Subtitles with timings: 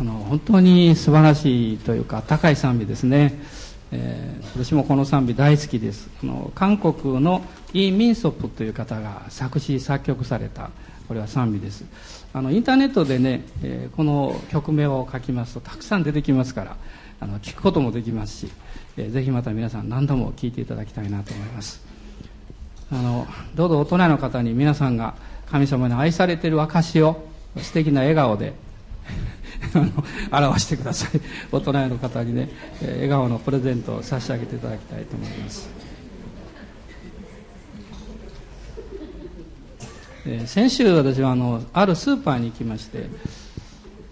[0.00, 3.34] あの本当に素晴らしいというか高い賛美ですね、
[3.90, 6.08] えー、私もこの賛美大好きです。
[6.22, 10.70] あの韓国のイ・ミンソップという方が作詞作曲された
[11.08, 11.84] これは賛美です。
[12.32, 16.76] あのインターネットでね、えー、この曲名を書きますとたくさん出てきますから
[17.18, 18.52] あの聞くこともできますし、
[18.96, 21.82] えー、ぜひまた皆さん何度も聴いていただきたいなと思います。
[22.92, 23.26] あの
[23.56, 25.14] どうぞ大人の方に皆さんが
[25.50, 27.26] 神様に愛されている証を
[27.56, 28.52] 素敵な笑顔で
[30.30, 31.20] あの表してください。
[31.52, 32.48] 大人の方にね
[32.80, 35.68] 笑顔のプレゼントを差し上げていただきたいと思います。
[40.26, 43.08] え先週私はあのあるスーパーに行きまして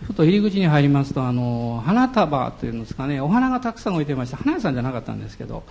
[0.07, 5.65] ふと入り口に入りますとあの花束というんですかねお花がたくさん置いてました花屋さんじゃなかったんですけど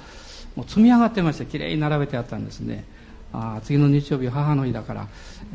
[0.55, 2.85] もう積み上がってましてきれいに並べてあったんですね。
[3.33, 5.07] あ次の日曜日母の日だから、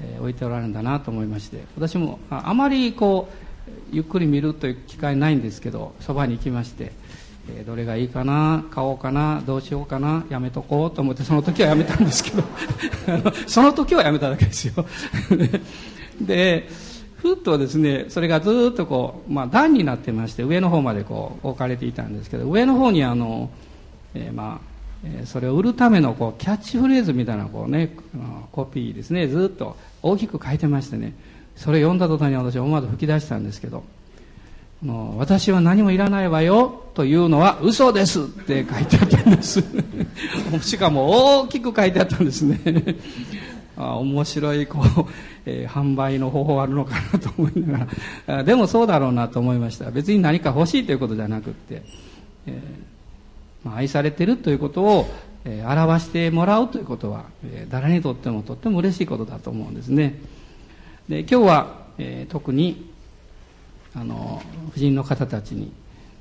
[0.02, 3.49] えー、置いておられるんだなと思いまして私もあまりこう
[3.92, 6.92] ゆっくり見るという機会ないんですけどそばに行きまして、
[7.48, 12.42] えー、どれがいいかな買おうかなどうしようかなやめとこうと思ってその時はやめたんですけど
[13.46, 14.84] その時はやめただけですよ。
[16.20, 16.68] で
[17.16, 23.50] ふっとですねそれがずっとこう、まあ、段になってまして上の方までこう置かれていたんですけど上の方にあの、
[24.14, 24.70] えー、まあ
[25.24, 27.96] それを売るためのこうキャッチフレーズみたいなこう、ね、
[28.52, 31.14] コピーですねずっと大きく書いてましてね
[31.60, 33.84] それ読んだ途端に私は思わず吹き出したんですけど
[35.18, 39.62] 「私は何もいらないわよ」というのは嘘ですって書いてあったんです。
[40.62, 42.58] しかも大きく書いてあったんですね。
[43.76, 45.06] あ面白いこう、
[45.44, 47.86] えー、販売の方法あるのかなと思いなが
[48.26, 48.44] ら。
[48.44, 49.90] でもそうだろうなと思いました。
[49.90, 51.82] 別に何か欲しいということじゃなくって、
[52.46, 55.10] えーまあ、愛されてるということを、
[55.44, 60.14] えー、表してもらうということは、えー、誰にとってもとっても嬉しいことだと思うんですね。
[61.10, 62.88] で今日は、えー、特に
[63.96, 64.40] あの
[64.72, 65.72] 婦人の方たちに、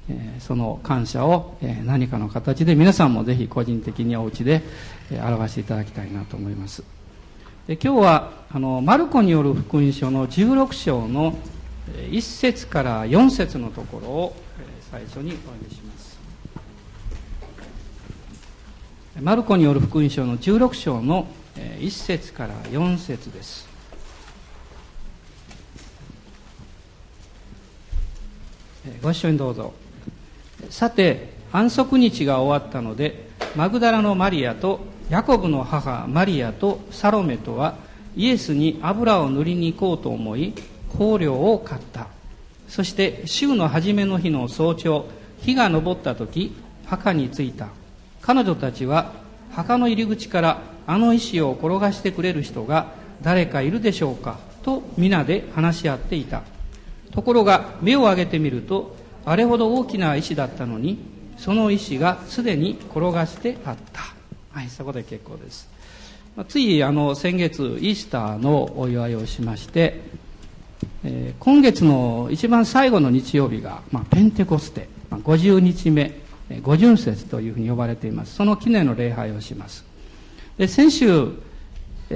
[0.10, 4.64] えー、その感謝を、えー、何かの形で皆さんもぜひ個人的にお家で、
[5.12, 6.84] えー、表していただきたいなと思います。
[7.68, 11.36] で今日はあのマルコによる福音書の16章の
[12.10, 16.20] 1節から4節のところをえ最初にお読みします。
[19.22, 23.69] マルコによる福音書の16章の1節から4節です。
[29.02, 29.74] ご一緒にどうぞ。
[30.70, 37.76] さて安息日が終わったのでマグダラのマリアとヤコブの母マリアとサロメとは
[38.16, 40.54] イエスに油を塗りに行こうと思い
[40.98, 42.08] 香料を買った。
[42.68, 45.08] そして週の初めの日の早朝
[45.40, 46.56] 日が昇った時
[46.86, 47.70] 墓に着いた。
[48.22, 49.14] 彼女たちは
[49.52, 52.92] 墓の入り口からあの石を転がしてくれる人が
[53.22, 56.44] 誰かいるでしょうかと皆で話し合っていた。
[57.12, 60.98] ところが目を上げてみるとあれほど大きな石だったのに
[61.38, 64.02] その石がすでに転がしてあった。
[64.52, 65.70] はいそこで結構です。
[66.36, 70.02] まあついあの先月イースターのお祝いをしまして、
[71.04, 76.20] えー、今月の一番最後の日曜日が、まあ、ペンテコステ、まあ、50日目
[76.62, 78.36] 五巡節というふうに呼ばれています。
[78.36, 79.86] その記念の礼拝をします。
[80.58, 81.30] で先週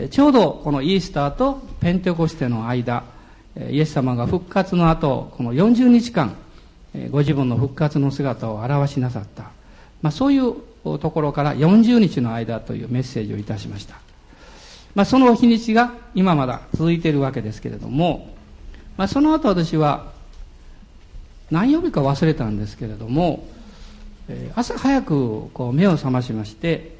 [0.09, 3.03] ちょうどこのイースターとペンテコステの間
[3.69, 6.35] イエス様が復活の後この40日間
[7.11, 9.51] ご自分の復活の姿を表しなさった、
[10.01, 13.95] まあ、そういうところから40日の間というメッセージをいたしました、
[14.95, 18.33] まあ、その日にちが今まだ続いているわけですけれども、
[18.97, 20.11] まあ、その後私は
[21.49, 23.47] 何曜日か忘れたんですけれども
[24.55, 26.95] 朝早くこう目を覚ましまして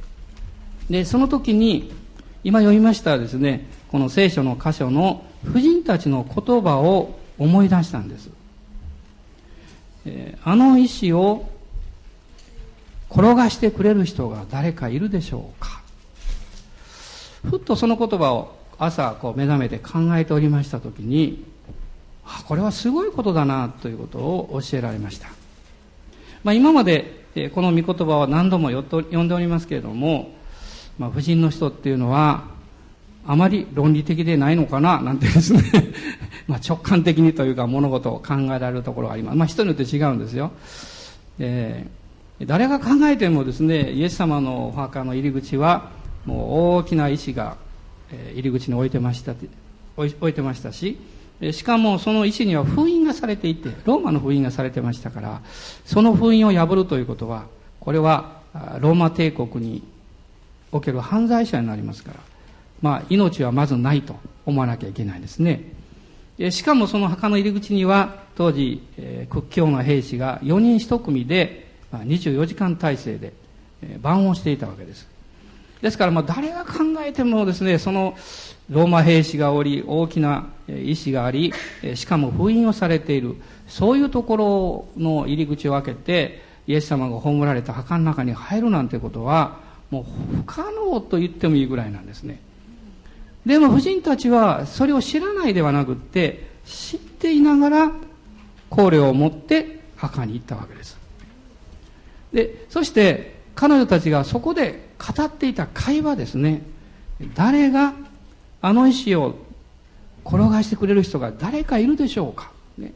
[0.89, 1.93] でその時に
[2.43, 8.29] 今読みましたですねこの聖書の箇所の婦人たちの言葉を思い出したんです、
[10.05, 11.49] え、あの石を
[13.09, 15.83] 転がしてくれる人が誰かいるでしょうか。
[17.49, 21.45] ふっとその言葉を朝こう目覚めて考えておりました時に
[22.25, 25.27] あこれはすごいことだなということを教えられました、
[26.43, 27.23] まあ、今まで
[27.53, 30.31] この御言葉は何度も読んでおりますけれども、
[30.97, 32.45] まあ、婦人の人っていうのは
[33.25, 35.61] あまり論理的でないのかななんてですね
[36.47, 39.37] まあ直感的にというか物事を考えられるところがあります。
[39.37, 40.51] まあ人によって違うんですよ。
[41.39, 45.91] えー、誰が考えてもですね、イエス様のお墓の入り口は
[46.25, 47.57] もう大きな石が
[48.33, 49.33] 入り口に置いてました
[49.97, 50.97] 置いてましたし、
[51.51, 55.41] しかもその石には封印がされていて、ローマの封印がされてましたから、
[55.85, 57.45] その封印を破るということは、
[57.79, 58.41] これは
[58.79, 59.83] ローマ帝国に
[60.71, 62.19] おける犯罪者になりますから、
[62.83, 64.15] まあ、命はまずないと
[64.45, 65.71] 思わなきゃいけないですね。
[66.51, 73.33] しかもその墓の入り口には当時、えー、屈強な兵士が4人1組で、まあ、24時間体制で、
[73.81, 75.07] えー、番をしていたわけです
[75.81, 78.17] ですからまあ誰が考えてもですねその
[78.69, 81.53] ローマ兵士がおり大きな石があり
[81.93, 83.35] しかも封印をされている
[83.67, 89.59] そういうところの入り口を開けてイエス様が葬られた墓の中に入るなんてことは
[89.91, 92.39] もう不可能と言ってもいいぐらいなんですね
[93.45, 97.91] でも夫人たちはそれを知らないではなくって知っていながら
[98.69, 100.97] 香料を持って墓に行ったわけです。
[102.31, 106.61] でそして彼女たちがそこで語っていた会話ですね。
[107.35, 107.93] 誰が
[108.61, 109.35] あの石を
[110.25, 112.93] 転がしてくれる人が誰かいるでしょうか、ね、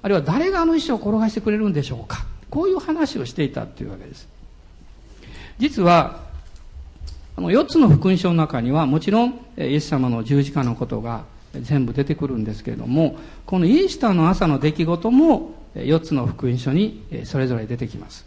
[0.00, 2.24] あるいは誰があの石を転がしてくれるんでしょうか。
[2.50, 4.28] こういう話をしていたというわけです。
[5.58, 6.27] 実は
[7.38, 11.22] あの4つの福音書の中にはもちろんイエス様の十字架のことが
[11.54, 13.14] 全部出てくるんですけれども
[13.46, 18.26] このイースターの朝の出来事も4つの福音書にそれぞれ出てきます。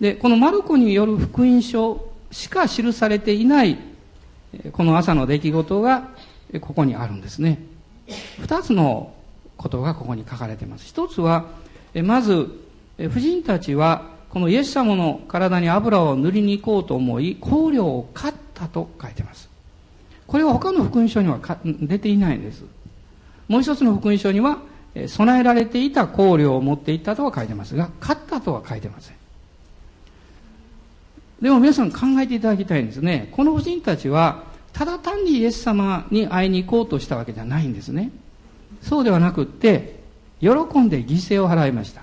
[0.00, 3.76] でこのマルコによる福音書しか記されていない
[4.72, 6.08] この朝の出来事が
[6.62, 7.58] ここにあるんですね。
[8.40, 9.12] 2つの
[9.58, 10.86] ことがここに書かれています。
[10.86, 11.48] 一つは
[12.02, 12.48] まず
[12.96, 19.50] 婦人たちはこのイエス様の体に油を塗りに行こうと思い香料を買ったと書いてます。
[20.26, 22.64] これは他の福音書には出ていないんです。
[23.48, 24.58] もう一つの福音書には
[25.08, 29.16] 備えられていた香料を持っていったとは書いてますが買ったとは書いてません。
[31.42, 33.28] でも皆さん考えていただきたいんですね。
[33.32, 38.12] この婦人たちはただ単にイエス様に会いに行こうとしたわけじゃないんですね。
[38.82, 39.98] そうではなくって
[40.40, 42.02] 喜んで犠牲を払いました。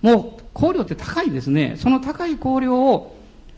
[0.00, 1.76] もう香料って高いですね。
[1.76, 3.16] その高い香料を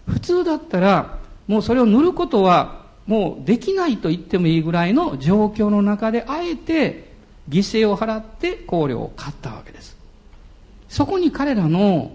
[0.08, 7.12] 普通だったらもうそれを塗ることはもうできないと言ってもいいぐらいの状況の中であえて
[7.48, 9.96] 犠牲を払って香料を買ったわけです。
[10.88, 12.12] そこに彼らの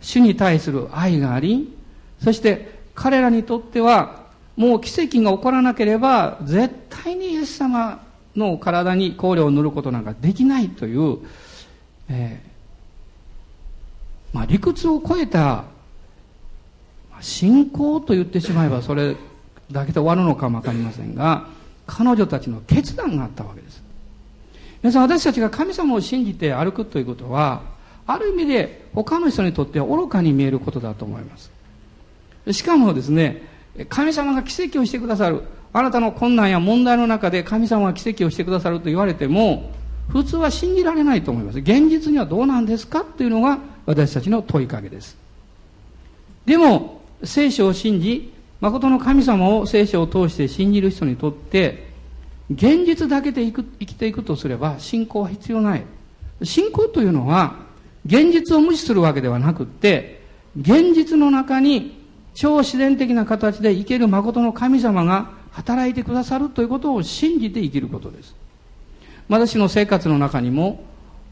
[0.00, 1.72] 主に対する愛があり
[2.20, 4.24] そして彼らにとっては
[4.56, 8.04] もう奇跡が起こらなければ絶対にイエス様
[8.36, 11.18] の体に香料を塗ることなんかできないという、
[12.08, 12.53] えー
[14.34, 15.64] まあ、理屈を超えた
[17.20, 19.16] 信仰と言ってしまえばそれ
[19.70, 21.46] だけで終わるのかも分かりませんが
[21.86, 23.82] 彼女たちの決断があったわけです。
[24.82, 27.62] 皆さん私たちが神様を信じて歩くということは
[28.06, 31.50] ある意味で他の人にとっては愚かに見えることだと思います。
[32.50, 33.42] しかもですね
[33.88, 35.42] 神様が奇跡をしてくださる
[35.72, 39.70] あなたの困難や問題の中で神様が奇跡をしてくださると言われても
[40.08, 41.60] 普通は信じられないと思います。
[41.60, 45.16] 現実にはどうなんですかというのが私たちの問いかけです。
[46.46, 51.88] でも、聖書を信じ、誠の神様を聖書を通して信じる人にとって、
[52.50, 55.82] 現実だけで生きていくとすれば信仰は必要ない。
[56.42, 57.56] 信仰というのは、
[58.06, 60.22] 現実を無視するわけではなくって、
[60.58, 62.04] 現実の中に
[62.34, 68.34] 超自然的な形で生ける誠の神様が働いてくださるということを信じて生きることです。
[69.28, 70.84] 私の生活の中にも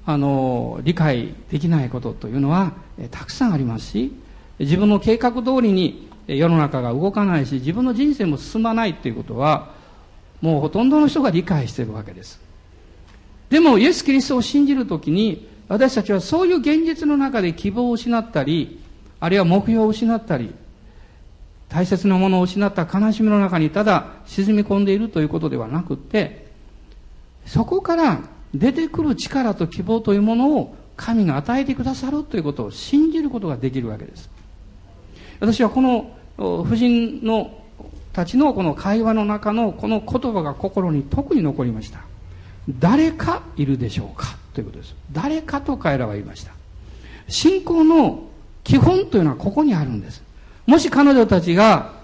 [0.05, 2.73] あの理解できないことというのは
[3.11, 4.13] たくさんありますし
[4.59, 9.71] 自分の計画通りに世の中が動かないし自分の人生も進まないということは
[10.41, 12.41] もうほとんどの人が理解しているわけです。
[13.49, 18.81] でもイエス・キリストを信じるときに私たちはそういう現実の中で希望を失ったり
[19.21, 20.55] あるいは目標を失ったり
[21.69, 26.51] 大切なものを失った悲しみの中にただ沈み込んでいるということではなくて
[27.47, 28.21] そこから
[28.55, 34.29] 出てくる力と希望というものを神が与えてくださるということを信じることができるわけです。
[35.41, 37.59] 私はこの夫人の
[38.13, 42.01] たちのこの会話の中のこの言葉が心に特に残りました。
[42.79, 44.95] 誰かいるでしょうかということです。
[45.13, 46.53] 誰かと彼らは言いました。
[47.29, 48.25] 信仰の
[48.65, 50.23] 基本というのはここにあるんです。
[50.67, 51.95] もし彼女たちが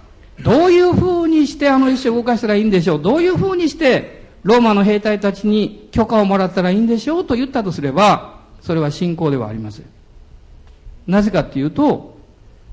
[0.42, 3.02] どういうふうにしてあの石を動かしたらいいんでしょう。
[3.02, 9.86] どういうふうにしてローマの兵隊たちに許可をもらったらいいんでしょうと言ったとすれば、それは信仰ではありません。
[11.06, 12.16] なぜかっていうと、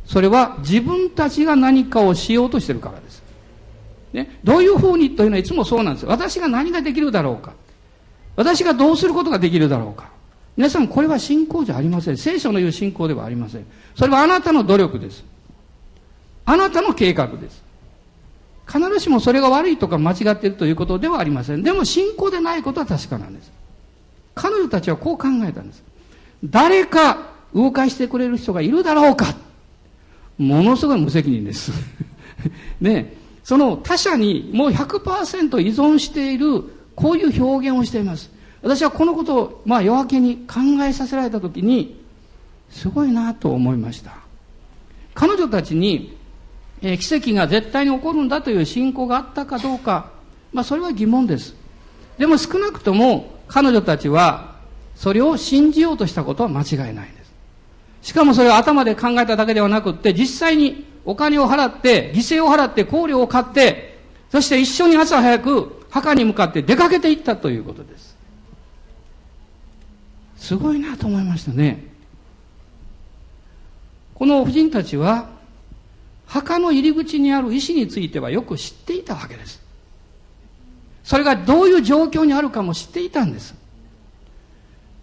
[0.05, 3.23] それは自分たちが何かをしようとしてるからです。
[4.13, 6.05] ね、どういうふうにというのはいつもそうなんです。
[6.05, 7.53] 私が何ができるだろうか。
[8.35, 10.09] 私がどうすることができるだろうか。
[10.55, 12.17] 皆さん、これは信仰じゃありません。
[12.17, 13.65] 聖書の言う信仰ではありません。
[13.95, 15.23] それはあなたの努力です。
[16.45, 17.64] あなたの計画です。
[18.67, 21.63] 必ずしもそれが悪いとか間違っているということではありません。
[21.63, 23.51] でも信仰でないことは確かなんです。
[24.33, 25.83] 彼女たちはこう考えたんです。
[26.43, 29.35] 誰か動かしてくれる人がいるだろうか
[30.37, 31.71] ものすごい無責任です。
[32.81, 36.63] ねその他者にもう100%依存している
[36.95, 38.31] こういう表現をしています
[38.63, 42.03] 私はこのことを、まあ、夜明けに考えさせられた時に
[42.71, 44.17] すごいなと思いました
[45.13, 46.14] 彼女たちに、
[46.85, 50.11] えー、奇跡が絶対に起こるんだという信仰があったかどうか、
[50.53, 51.55] まあ、それは疑問です。
[52.19, 54.53] でも少なくとも彼女たちは
[54.95, 57.33] それを信じようとしたことは間違いないんです。
[58.03, 63.97] しかもそれを頭で考えただけではなくって実際にお金を払って犠牲を払って香料を買って
[64.29, 68.15] そして一緒に朝早く墓に向かって出かけていったということです。
[70.37, 71.83] すごいなと思いましたね。
[74.13, 75.33] この婦人たちは
[76.35, 79.61] 墓の入り口にある石についてはよく知っていたわけです。
[81.05, 83.55] それがどういう状況にあるかも知っていたんです。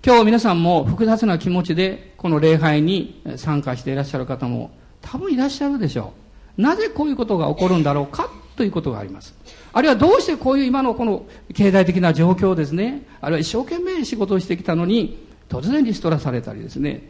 [0.05, 6.13] 今日皆さんも複雑な気持ちでこの礼拝に参加していらっしゃる方も多分いらっしゃるでしょ
[6.59, 6.61] う。
[6.61, 9.35] なぜこういうことが起こるんだろうかということがあります。
[9.73, 11.25] あるいはどうしてこういう今のこの
[11.55, 13.07] 経済的な状況ですね。
[13.23, 17.09] あるいは一生懸命仕事をしてきたのに突然リストラされたりですね。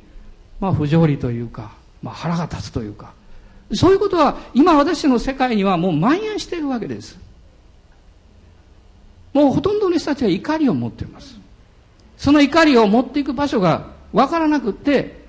[0.61, 3.14] まあ不条理というかまあ、腹が立つというか。
[3.75, 7.19] そういうことは今私の世界にはもう蔓延しているわけです。
[9.33, 11.38] もうほとんどの人たちは怒りを持っています。
[12.19, 15.23] その怒りを持っていく場所がわからなくって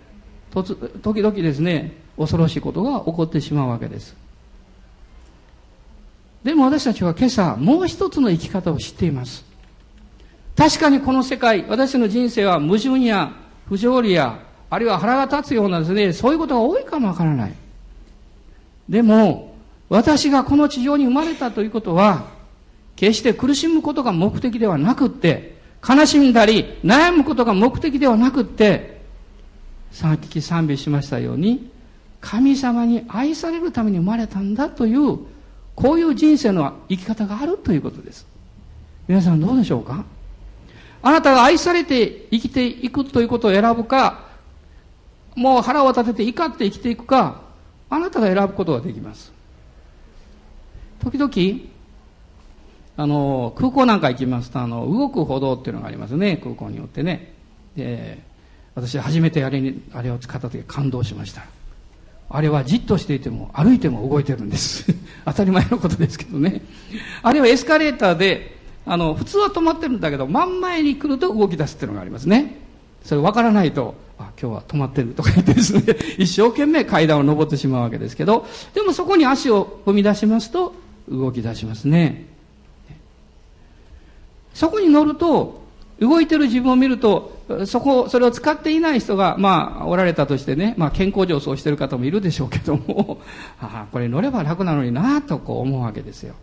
[0.51, 4.15] 時々ですね恐ろしいことが起こってしまうわけです。
[6.43, 9.45] でも私たちは今朝もう一つの生き方を知っています。
[10.55, 13.31] 確かにこの世界私の人生は矛盾や
[13.67, 17.53] 不条理やあるいは腹が立つようなですね、そういうことが多いかもわからない。
[18.93, 19.55] でも、
[19.89, 22.27] 私がこの地上に生まれたということは、
[22.95, 25.57] 決して苦しむことが目的ではなくって、
[25.87, 29.01] 悲しんだり悩むことが目的ではなくって、
[29.91, 31.71] さっき賛美しましたように、
[32.21, 35.17] 神様に愛されるために生まれたんだという、
[35.73, 38.27] こういう人生の生き方があるということです。
[39.07, 40.05] 皆さんどうでしょうか？
[41.01, 44.27] あなたが愛されて生きていくということを選ぶか、
[45.35, 47.41] もう腹を立てて怒って生きていくか、
[47.89, 49.31] あなたが選ぶことができます。
[51.01, 51.73] 時々、
[52.95, 57.33] あの、空港なんか行きますと、あの、動く歩道っていうのがありますね、空港によってね。
[57.75, 58.19] で、
[58.75, 61.43] 私初めてあれに、あれを使った時感動しました。
[62.29, 64.85] あれはじっとしていても、歩いても動いてるんです。
[65.25, 66.61] 当たり前のことですけどね。
[67.21, 72.59] あれはエスカレーターで、あの、普通は止まってるんだけど、真ん前に来ると動き出すっていうのがありますね。
[73.03, 75.83] それ分からないと、あ、今日は止まってるとか言ってですね、
[76.17, 80.73] 一生懸命階段を登ってしまうわけですけど、でもそこに足を踏み出しますと、
[81.09, 82.25] 動き出しますね。
[84.53, 85.63] そこに乗ると、
[85.99, 93.21] 動いてる自分を見ると、そこ、それを使っていない人が、まあ、おられたとしてね、まあ、健康上そうしてる方もいるでしょうけども、
[93.61, 96.35] ああ、これ乗れば楽なのになあとこう思うわけですよ。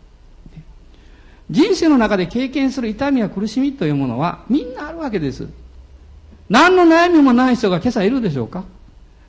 [1.51, 5.49] 人生の中で経験する痛みや苦しみというものは、みんなあるわけです。
[6.51, 8.65] 何の悩みもない人が今朝いるでしょうか？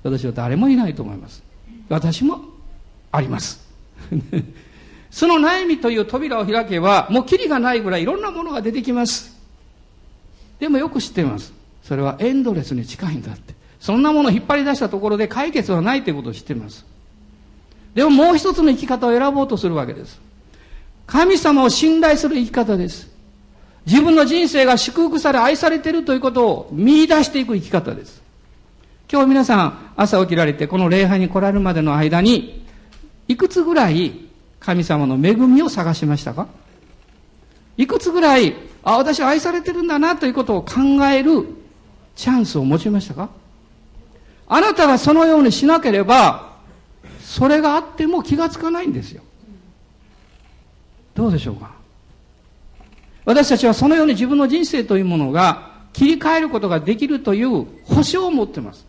[0.03, 1.43] 私は誰もいないと思います。
[1.87, 2.41] 私も
[3.11, 3.61] あります。
[5.11, 9.37] その悩みという扉を開けば、もうキリがないぐらいいろんなものが出てきます。
[10.59, 11.53] でもよく知っています。
[11.83, 13.53] それはエンドレスに近いんだって。
[13.79, 16.85] そんなものを引っ張り出したところで解決はないということを知っています。
[17.93, 20.19] でももう一つの生き方を選ぼうとするわけです。
[21.05, 23.10] 神様を信頼する生き方です。
[23.85, 28.21] 自分の人生が祝福され愛されているということを見出していく生き方です。
[29.11, 32.65] 今日皆さん朝起きられてこの礼拝に来られるまでの間に
[33.27, 36.47] いくつぐらい神様の恵みを探しましたか？
[37.77, 40.73] いくつぐらい、あ、私は愛されてるんだなということを考
[41.11, 41.47] える
[42.15, 43.29] チャンスを持ちましたか？
[44.47, 46.57] あなたがそのようにしなければ、
[47.21, 49.23] それがあっても気がつかないんですよ。
[51.15, 51.71] どうでしょうか？
[53.31, 58.85] 私たちはそのように自分の人生というものが切り替えることができるという保証を持っています。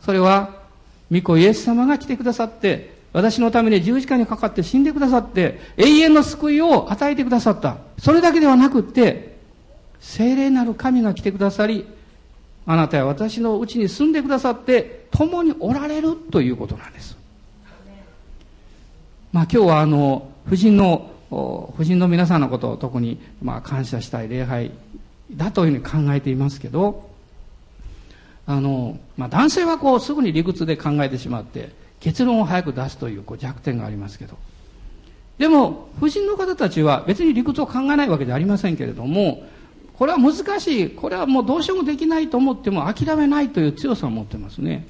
[0.00, 0.62] それは、
[1.10, 7.78] 御子イエス様が来てくださって、私のために十字架にかかって死んでくださって、永遠の救いを与えてくださった。
[7.98, 9.38] それだけではなくって、
[9.98, 11.84] 聖霊なる神が来てくださり、
[12.66, 17.16] あなたや私のうちに住んでくださって、共におられるということなんです。
[19.32, 24.70] まあ今日はあの、夫人の夫人の皆さんのことを特にまあ感謝したい礼拝
[25.32, 27.10] だというふうに考えていますけど
[28.46, 34.36] あの、まあ、男性はこうすぐに理屈で考えてしまって結論を早く出すというこう弱点がありますけど。
[35.38, 39.42] でも夫人の方たちは別に理屈を考えないわけではありませんけれども
[39.98, 44.86] これは難しいこれはもうどうしようもできないと思っても諦めないという強さを持ってますね。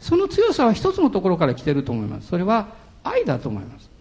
[0.00, 2.28] その強さは一つのところから来てると思います。
[2.28, 2.68] それは
[3.02, 3.95] 愛だと思います。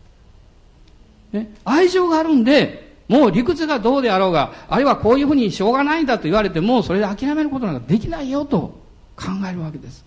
[1.35, 8.81] ね、愛情があるんでもう理屈がどうであろうが、あるいはこういうふうにしょうがないんだと言われても、それで諦めることなんかできないよと
[9.15, 10.03] 考えるわけです。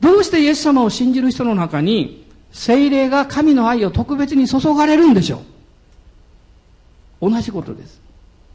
[0.00, 5.42] どうしてイエス様を信じる人の中に、精霊が神の愛を特別に注がれるんでしょ
[7.20, 7.30] う？
[7.30, 8.00] 同じことです。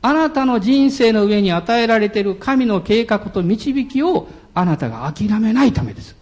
[0.01, 6.15] あなたの人生の上に与えられている神の計画と導きをあなたが諦めないためです。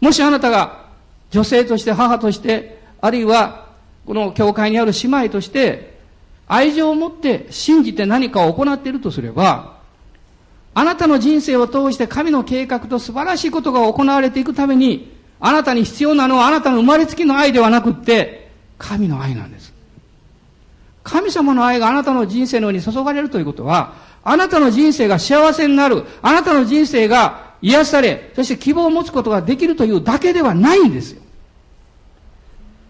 [0.00, 0.89] もしあなたが
[1.30, 3.68] 女性として母として、あるいは
[4.06, 5.98] この教会にある姉妹として、
[6.46, 9.78] 愛情を持って信じて何かを行っているとすれば、
[10.74, 19.72] あなたの人生を通して神の計画と素晴らしいことが行われていくために、あなたに必要なのはあなたの生まれつきの愛ではなくって、神の愛なんです。
[21.02, 31.22] 神様の愛があなたの人生のように注がれるということは、あなたの人生が幸せになる、あなたの人生が癒され、そして希望を持つことができるというだけではないんですよ。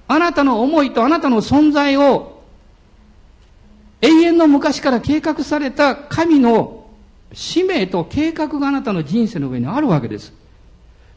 [0.09, 2.43] あなたの思いとあなたの存在を
[4.01, 6.87] 永遠の昔から計画された神の
[7.33, 10.33] 使命と計画があなたの人生の上にあるわけです。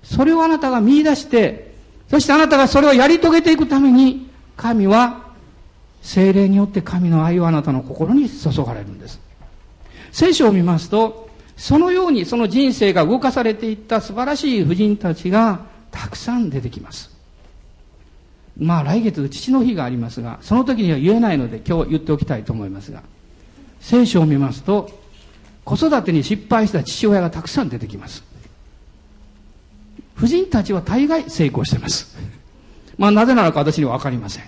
[0.04, 1.74] それをあなたが見出して、
[2.10, 5.24] そしてあなたがそれをやり遂げていくために、神は
[6.02, 9.20] 精霊によって神の愛をあなたの心に注がれるんです。
[10.12, 11.23] 聖書を見ますと、
[11.58, 17.12] そのようにその人生が動かされていった素晴らしい婦人たちがたくさん出てきます。
[18.58, 23.04] まあ来月父の日がありますが、その時には言えないので今日言っておきたいと思いますが、
[23.80, 24.90] 聖書を見ますと、
[25.66, 28.24] 子育てに失敗した父親がたくさん出てきます。
[30.16, 32.16] 婦人たちは大概成功してます。
[32.98, 34.44] まあなぜなのか私にはわかりません。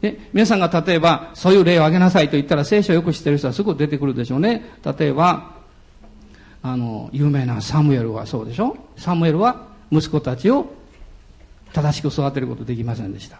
[0.00, 4.64] で、皆さんが例えば、そういう例を挙げなさいと言ったら、聖書をよく知ってる人はすぐ出てくるでしょうね。
[4.98, 5.55] 例えば、
[6.62, 8.76] あの、有名なサムエルはそうでしょ？
[8.96, 10.66] サムエルは息子たちを
[11.72, 13.38] 正しく育てることできませんでした。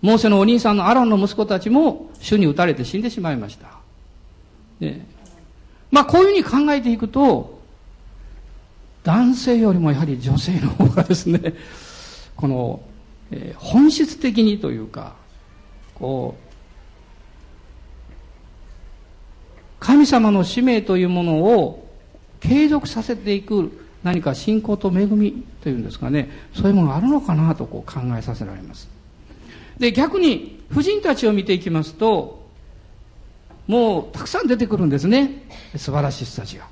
[0.00, 3.68] モーセのお兄さんのアロンの息子たちも主に撃たれて死んでしまいました。
[4.78, 5.00] で、
[5.90, 7.58] まあこういうふうに考えていくと、
[9.04, 11.54] 男性よりもやはり女性の方がですね、
[12.34, 12.80] この、
[13.30, 15.14] えー、本質的にというか、
[15.94, 16.46] こう、
[19.78, 21.85] 神様の使命というものを
[22.46, 28.88] 継続させていく何か信仰と恵みというんですかね、そういうものがあるのかなとこう考えさせられます。
[29.78, 32.46] で、逆に、婦人たちを見ていきますと、
[33.66, 35.44] もうたくさん出てくるんですね。
[35.76, 36.66] 素晴らしい人たちが。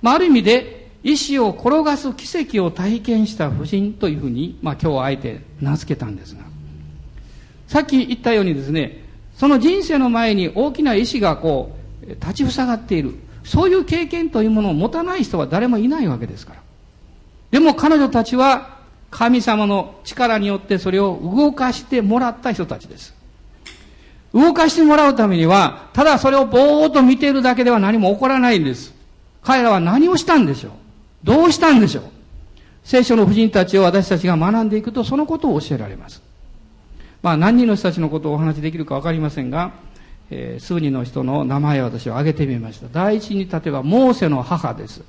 [0.00, 6.42] まあ、ある意味で、石を転がす奇跡を体験した婦人というふうに、まあ今日はあえて名付けたんですが。
[7.66, 9.04] さっき言ったようにですね、
[9.36, 13.14] その人生の前に大きな石がこう、立ちふさがっている。
[13.44, 16.60] そういう経験というものを持たない人は誰もいないわけですから。
[17.50, 18.78] でも彼女たちは
[19.10, 23.14] 神様の力によってそれを動かしてもらった人たちです。
[24.32, 28.94] 動かしてもらうためには、ただそれをぼーっと見ているだけでは何も起こらないんです。
[29.42, 30.72] 彼らは何をしたんでしょう？
[31.24, 32.04] どうしたんでしょう？
[32.84, 36.22] 聖書の婦人たちを私たちが学んでいくとそのことを教えられます。
[37.22, 39.72] まあ何人の人たちのことをお話しできるかわかりませんが、
[40.34, 42.86] えー、数人の人の名前を私は挙げてみました。
[42.90, 45.02] 第一に例えば、モーセの母です。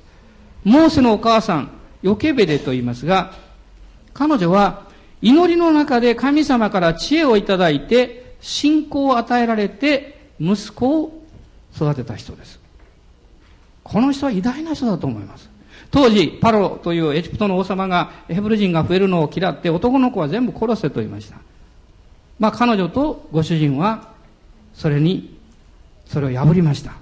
[0.64, 1.70] モーセのお母さん、
[2.02, 3.32] ヨケベデと言いますが、
[4.12, 4.84] 彼女は
[5.22, 11.22] 祈りの中で神様から知恵をいただいて、信仰を与えられて、息子を
[11.74, 12.60] 育てた人です。
[13.82, 15.48] この人は偉大な人だと思います。
[15.90, 21.36] 当時、パロというエジプトの王様がヘブル人が増えるのを嫌って男の子は全部殺せと言いました。
[22.38, 24.13] まあ彼女とご主人は
[24.74, 25.38] それに、
[26.06, 26.92] それを破りました。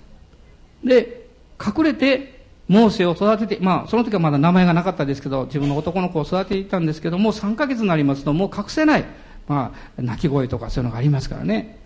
[0.85, 1.27] で、
[1.65, 9.05] 隠れて、モーセを育てて、まあ、その時はまだ名前がなかったですけど、自分の男の子を育てていたんですけども、3ヶ月になりますと、もう隠せない、
[9.49, 11.79] まあ、泣き声とかそういうのがありますからね。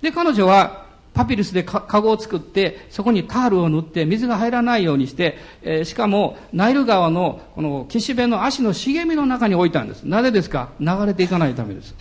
[0.00, 10.04] で、彼女は、パピルスでカゴを作って、そこにタールを塗って、水が入らないようにして、えー、しかも、ナイル川の、この岸辺の足の茂みの中に置いたんです。
[10.04, 10.70] なぜですか？
[10.80, 11.94] 流れていかないためです。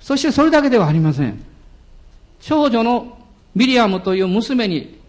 [0.00, 1.42] そしてそれだけではありません。
[2.46, 3.18] 長女の
[3.56, 5.00] ミリアムという娘に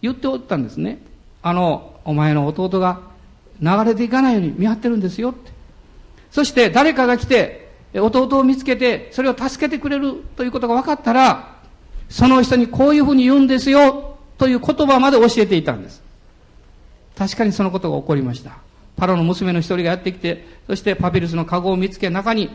[0.00, 1.02] 言っておったんですね。
[1.42, 3.00] あの、お前の弟が
[3.60, 5.50] 流れていかないように見張ってるんですよって。
[6.30, 11.56] そして誰かが来て、弟を見つけて、それを助けてくれるということが分かったら、
[12.08, 16.00] その人にこういうふうに言うんですよ、という言葉まで教えていたんです。
[17.18, 18.52] 確かにそのことが起こりました。
[18.96, 22.50] パロの娘の一人がやってきて、そしてパピルスの籠を見つけ、中に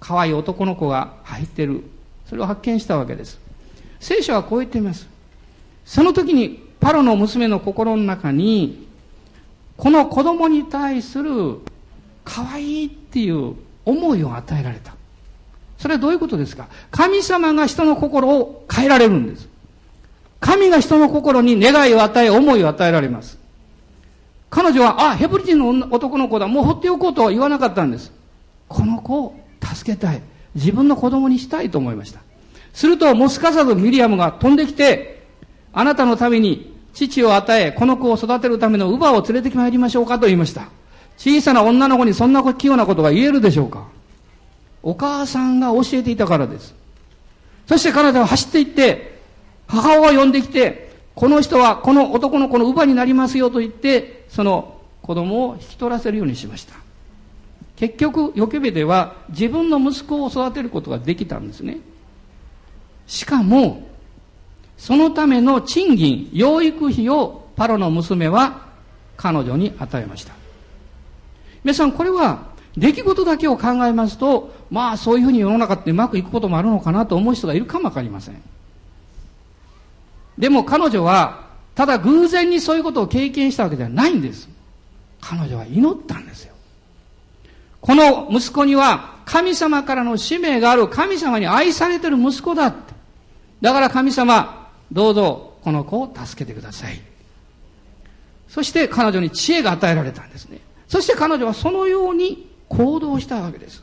[0.00, 1.84] 可愛い男の子が入ってる。
[2.30, 3.40] それを発見したわけです。
[3.98, 5.08] 聖書はこう言っています。
[5.84, 8.86] その時にパロの娘の心の中に、
[9.76, 11.56] この子供に対する
[12.24, 14.94] 可愛いっていう思いを与えられた。
[15.76, 16.68] それはどういうことですか？
[16.92, 19.48] 神様が人の心を変えられるんです。
[20.38, 23.40] 神が人の心に願いを与え、思いを与えられます。
[24.50, 28.12] 彼女は、あ、ヘブル人の男の子だ、もう放っておこうとは言わなかったんです。
[28.68, 30.22] この子を助けたい。
[30.54, 32.20] 自分の子供にしたいと思いました。
[32.72, 35.22] すると、もうすかさずミリアムが飛んできて、
[35.72, 40.68] あなたのために父を与え、この子を育てるための乳母を連れてきまいりましょうかと言いました。
[41.16, 43.86] 小さな女の子にそんな器用なことが言えるでしょうか
[44.82, 46.74] お母さんが教えていたからです。
[47.66, 49.20] そして彼女は走って行って、
[49.66, 56.74] 母親を呼んできて、この人はこの男の子の乳母になりますよと言って、その子供を引き取らせるようにしました。
[57.80, 61.78] 結局、ヨケベでは自分の息子を育てることができたんですね。
[63.06, 63.88] しかも、
[64.76, 68.66] そのための賃金、養育費をパロの娘は
[69.16, 70.34] 彼女に与えました。
[71.64, 78.42] 皆さん、これは出来事だけを考えますと、まあそういうふうに世の中ってうまくいくこともあるのかなと思う人がいるかもわかりません。
[80.36, 84.50] でも彼女は、ただ偶然にそういうことを経験したわけではないんです。
[85.22, 86.54] 彼女は祈ったんですよ。
[87.80, 92.94] この息子には神様からの使命がある神様に愛されてる息子だって。
[93.60, 97.00] だから神様、どうぞこの子を助けてください。
[98.48, 100.60] そして彼女に知恵が与えられたんですね。
[100.88, 103.82] そして彼女はそのように行動したわけです。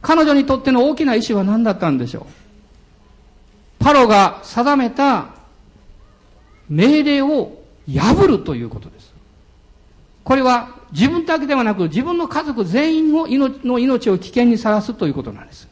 [0.00, 5.28] 彼女にとっての大きな意志は何だったんでしょうパロが定めた
[6.68, 9.12] 命令を破るということです。
[10.24, 15.68] これは自分だけではなく自分の家族全員を命の命を危険にさらすということなんです。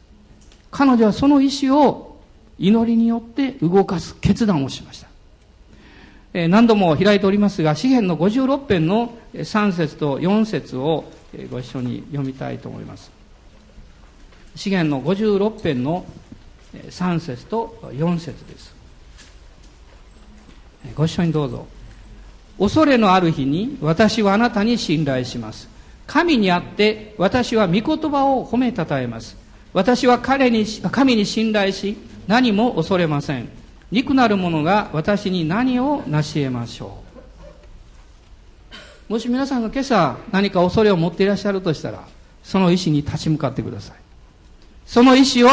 [0.71, 2.17] 彼女はその意志を
[2.57, 5.07] 祈りによって動かす決断をしました。
[6.33, 11.05] えー、何度も開いておりますが、詩篇の56編の3節と4節を
[11.51, 13.11] ご一緒に読みたいと思います。
[14.55, 16.05] 詩篇の56編の
[16.73, 18.75] 3節と4節です。
[20.95, 21.67] ご一緒にどうぞ。
[22.61, 25.67] 恐れのある日に私はあなたに信頼します。
[26.05, 29.35] 神にあって私は御言葉を褒めたたえます。
[29.73, 31.97] 私は彼に、神に信頼し
[32.27, 33.49] 何も恐れません。
[33.89, 36.99] 肉なる者が私に何を成し得ましょ
[39.09, 39.13] う。
[39.13, 42.03] もし皆さんが今朝何か恐れを持っていらっしゃるとしたら、
[42.43, 43.95] その意志に立ち向かってください。
[44.85, 45.49] その意志を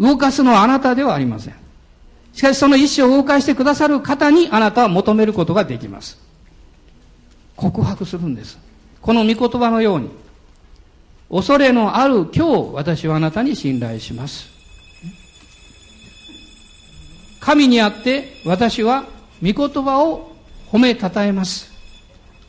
[0.00, 1.67] 動かすのはあなたではありません。
[2.38, 6.16] しかしその意志を動かしてくださる方にあなたは求めることができます。
[7.56, 8.56] 告白するんです。
[9.02, 10.08] この御言葉のように、
[11.28, 14.48] 恐れのある今日、私はあなたに信頼します。
[17.40, 19.06] 神にあって私は
[19.42, 20.30] 御言葉を
[20.70, 21.72] 褒めたたえます。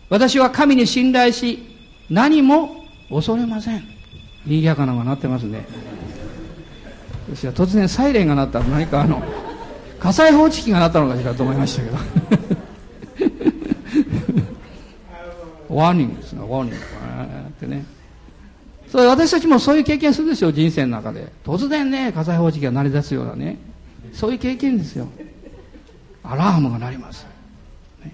[0.08, 1.66] 私は神に信頼し、
[2.12, 3.84] 何も恐れません。
[4.46, 5.66] 賑やかなのがなってますね。
[7.34, 9.49] 突然サイレンが鳴った何かあの、
[10.00, 11.98] 火災報知器がなったのかしらと思いましたけど。
[15.70, 16.42] ワーニングですね。
[16.42, 16.80] ワーニングっ
[17.60, 17.86] てね。
[18.88, 21.32] それ私たちもそういう経験するでしょ人生の中で。
[21.44, 23.58] 突然ね火災報知器が鳴り出すようなね。
[24.14, 25.08] そういう経験ですよ。
[26.24, 27.26] アラームが鳴ります、
[28.04, 28.14] ね、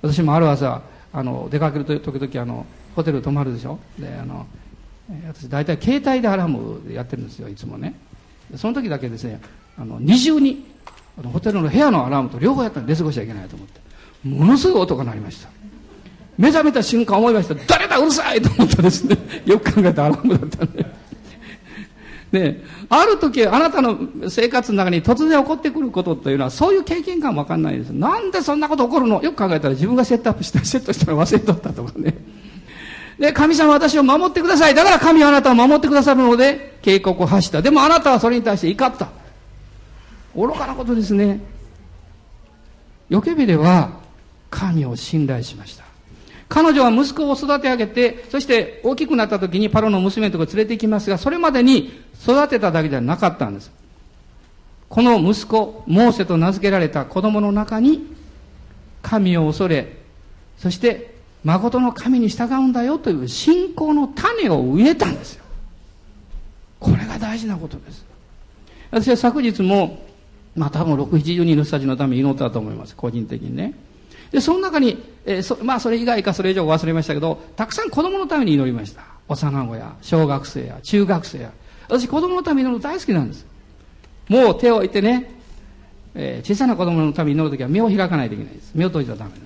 [0.00, 0.80] 私もある朝
[1.12, 2.64] あの出かけると時々あの
[2.96, 3.78] ホテル泊まるでしょ。
[3.98, 4.46] であの
[5.28, 7.94] 私大体携帯でアラームやってるんですよいつもね。
[8.56, 9.40] その時だけですね
[9.78, 10.64] あの二重に
[11.18, 13.80] あのホテルの部屋のアラームと両方やったら出過ごしちゃいけないと思って。
[14.28, 15.48] ものすごい音が鳴りました。
[16.38, 17.54] 目覚めた瞬間思いました。
[17.66, 19.16] 誰だうるさいと思ったですね。
[19.44, 20.86] よく考えたアラームだったんで
[22.32, 23.96] である時あなたの
[24.28, 27.90] 生活の中に突然起こってくることというのはそういう経験感わかんないです。
[27.90, 29.22] なんでそんなこと起こるの？
[29.22, 32.14] よく考えたら自分がセットアップしたセットしたら忘れとったとかね。
[33.18, 34.74] で、神様私を守ってください。
[34.74, 37.62] だから神はあなたを守ってくださるので、警告を発した。
[37.62, 39.10] でもあなたはそれに対して怒った。
[40.34, 41.40] 愚かなことですね。
[43.08, 43.90] ヨケビでは
[44.50, 45.84] 神を信頼しました。
[46.48, 53.72] 彼女は息子を育て上げて、そして大きくなった時にパロの娘のところ連れて行きますが、それまでに育てただけではなかったんです。
[54.88, 58.14] この息子、モーセと名付けられた子供の中に、
[59.02, 59.96] 神を恐れ、
[60.58, 65.44] そして誠の神に従うんだよという信仰の種を植えたんですよ。
[66.78, 68.04] これが大事なことです。
[68.90, 70.03] 私は昨日も
[70.56, 72.94] まあ多分6、70人の人たちのために祈ったと思います。
[72.94, 73.74] 個人的にね。
[74.30, 79.02] で、その中に、えー、そまあそれ以外かそれ以上忘れましたけど、たくさん子供のために祈りました。
[79.28, 81.52] 幼子や小学生や中学生や。
[81.88, 83.46] 私子供のために祈るの大好きなんです。
[84.28, 85.30] もう手を置いてね、
[86.14, 88.72] えー、小さな子供のために祈るときは目を開かないといけないです。
[88.74, 89.42] 目を閉じたらダメです。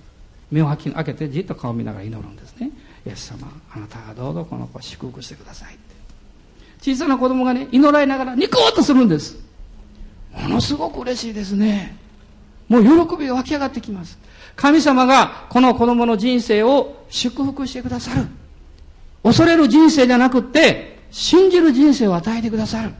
[0.50, 2.70] 目を開けてじっと顔を見ながら祈るんですね。
[3.06, 5.94] イエス様、あなたがどうぞこの子を祝福してくださいって。
[6.80, 9.47] 小さな子供がね、祈られながらニコッとするんです。
[10.32, 11.96] ものすごく嬉しいですね。
[12.68, 14.18] もう喜びが湧き上がってきます。
[14.56, 18.26] 神様がこの子供の人生を祝福してくださる。
[19.22, 22.92] 恐れる人生じゃなくって、信じる人生を与えてくださる。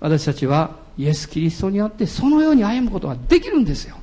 [0.00, 3.96] 私たちはイエス・キリストによってそのように歩むことができるんですよ。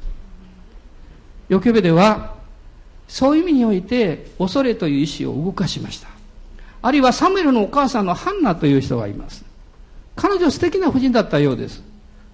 [1.47, 2.33] ヨケベでは、
[3.07, 6.07] そういう意味において恐れという意志を動かしました。
[6.81, 9.44] あるいはサムエルのお母さんのハンナという人がいます。
[10.15, 11.83] 彼女素敵な婦人だったようです。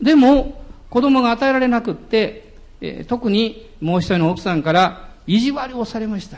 [0.02, 6.38] でも、子供が与えられなくって、えー、特にもう一人の奥さんから意地悪をされました。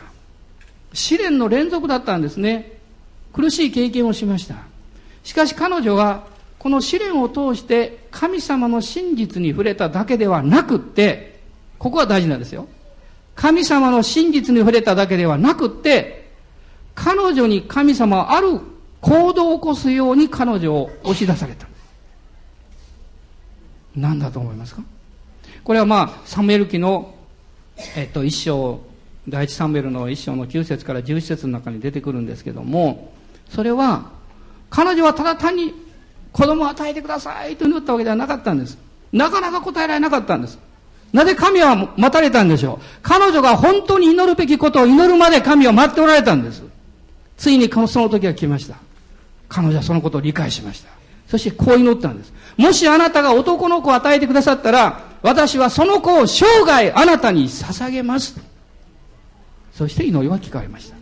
[0.93, 2.77] 試練の連続だったんですね。
[3.33, 4.55] 苦しい経験をしました。
[5.23, 6.27] しかし彼女は、
[6.59, 11.41] この試練を通して神様の真実に触れただけではなくって、
[11.77, 12.67] ここは大事なんですよ。
[13.35, 16.31] 神様の真実に触れただけではなくって、
[16.95, 18.61] 彼女に神様はある
[19.03, 21.67] 行動を起こすように彼女を押し出された。
[23.95, 24.81] 何だと思いますか？
[25.63, 27.13] これはまあ、サムエル記の、
[27.95, 28.79] えっと、一章、
[29.29, 33.13] 第一サムエルの一章の9節から11節の中に出てくるんですけども、
[33.49, 34.09] それは、
[34.69, 35.73] 彼女はただ単に
[36.31, 38.77] 子供を与えてくださいと祈ったわけではなかったんです。
[39.11, 40.57] なかなか答えられなかったんです。
[41.11, 42.85] なぜ神は待たれたんでしょう？
[43.03, 46.63] 彼女が本当に祈るべきことを祈るまで神は待っておられたんです。
[47.37, 48.77] ついにその時が来ました。
[49.49, 50.89] 彼女はそのことを理解しました。
[51.27, 52.33] そしてこう祈ったんです。
[52.57, 58.39] もしあなたが男の子を与えてくださったら、私はその子を生涯あなたに捧げます。
[59.73, 60.97] そして祈りは聞かれました。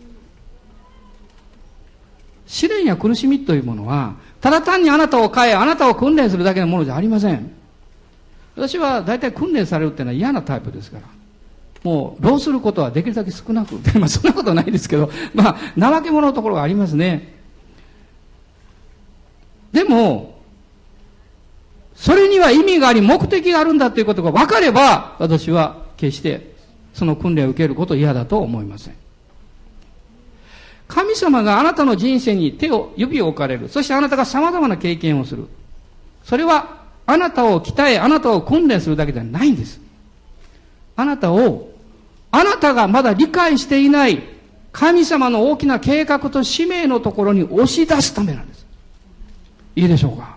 [2.46, 7.50] 試練や苦しみというものは、ただ単にあなたを変え、あなたを訓練するだけのものじゃありません。
[8.54, 11.04] 私は大体訓練されるっていうのは嫌なタイプですから。
[11.82, 13.74] もう、労することはできるだけ少なく。
[13.98, 17.41] まあ、そんなことないですけど、まあ、怠け者のところがありますね。
[19.72, 20.40] でも、
[21.94, 26.52] それには意味があり、目的があるんだということが分かれば、私は決して
[26.94, 28.94] その訓練を受けること嫌だと思いません。
[30.88, 33.68] 神様があなたの人生に手を、指を置かれる。
[33.68, 35.46] そしてあなたが様々な経験をする。
[36.22, 39.80] それは、あなたを鍛え、あなたを訓練するだけではないんです。
[40.94, 41.70] あなたを、
[42.30, 44.22] あなたがまだ理解していない
[44.72, 48.51] 神様の大きな計画と使命のところに押し出すためなんです。
[49.74, 50.36] いいでしょうか？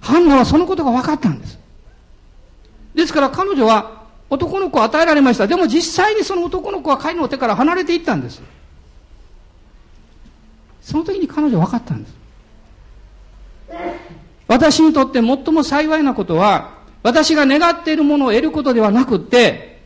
[0.00, 1.58] ハンナはそのことが分かったんです。
[2.94, 5.46] ですから彼女は男の子を与えられました。
[5.46, 8.42] でも実際にその男の子は彼の手から離れていったんです。
[10.82, 12.14] その時に彼女は分かったんです。
[14.48, 19.80] 私にとって最も幸いなことは、私が願っているものを得ることではなくって、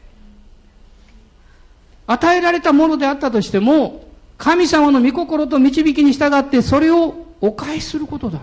[2.07, 4.09] 与えられたものであったとしても、
[4.39, 8.41] 神様の御心と導きに従ってそれをお返しすることだ。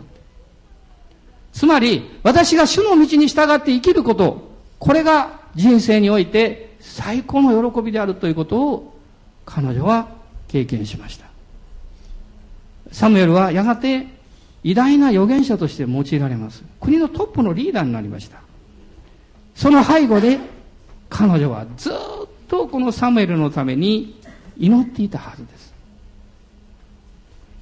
[1.54, 8.98] つまり、私が主の道に従って生きること、これが人生において最高の喜びであるということを
[9.46, 10.08] 彼女は
[10.48, 11.26] 経験しました。
[12.92, 14.08] サムエルはやがて
[14.64, 16.64] 偉大な預言者として用いられます。
[16.80, 18.40] 国のトップのリーダーになりました。
[19.56, 20.40] その背後で
[21.10, 21.94] 彼女はずっ
[22.48, 24.20] とこのサムエルのために
[24.58, 25.74] 祈っていたはずです。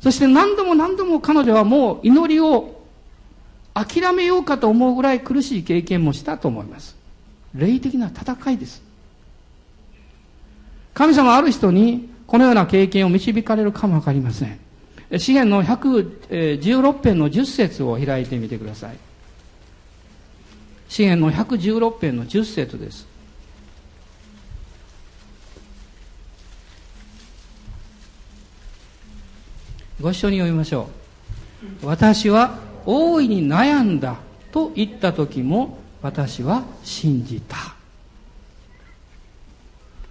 [0.02, 2.79] そして何度も何度も彼女はもう祈りを
[3.86, 6.96] 諦めようかと思うぐらい苦しい経験もしたと思います。
[7.56, 8.82] 霊的な戦いです。
[10.94, 14.60] 神様ある人にこのような経験を導かれるかもわかりません。
[15.18, 18.98] 詩篇の116編の10節を開いてみてください。
[20.88, 23.08] 詩篇の116編の10節です。
[30.02, 30.90] ご一緒に読みましょ
[31.84, 31.86] う。
[31.88, 34.18] 私は大いに悩んだ
[34.52, 37.56] と言った時も私は信じた。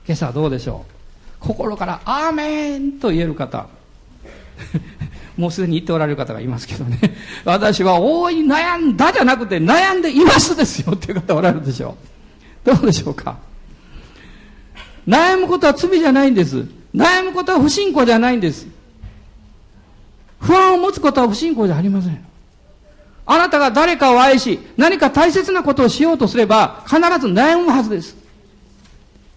[0.06, 0.92] 今朝どうでしょう？
[1.40, 3.66] 心から「アーメン!」と言える方。
[5.36, 6.98] もうすでに言っておられる方がいますけどね。
[7.44, 11.96] 私は大いに悩んだじゃなくて悩んでいますですよっていう方おられるでしょ
[12.64, 12.74] う。
[12.74, 13.36] どうでしょうか？
[15.06, 16.66] 悩むことは罪じゃないんです。
[16.94, 18.66] 悩むことは不信仰じゃないんです。
[20.40, 22.24] 不安を持つことは不信仰じゃありません。
[23.30, 28.16] あなたが誰かを愛し、何か大切なことをしようとすれば、必ず悩むはずです。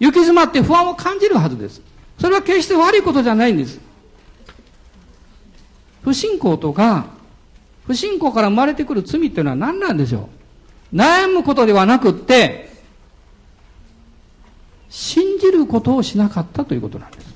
[0.00, 1.82] 行き詰まって不安を感じるはずです。
[2.18, 3.78] それは決して悪いことじゃないんです。
[6.02, 7.04] 不信仰とか、
[7.86, 10.30] 不信仰から生まれてくる罪っていうのは何なんでしょ
[10.90, 12.72] う悩むことではなくって、
[14.88, 17.26] 信じることをしなかったということなんです。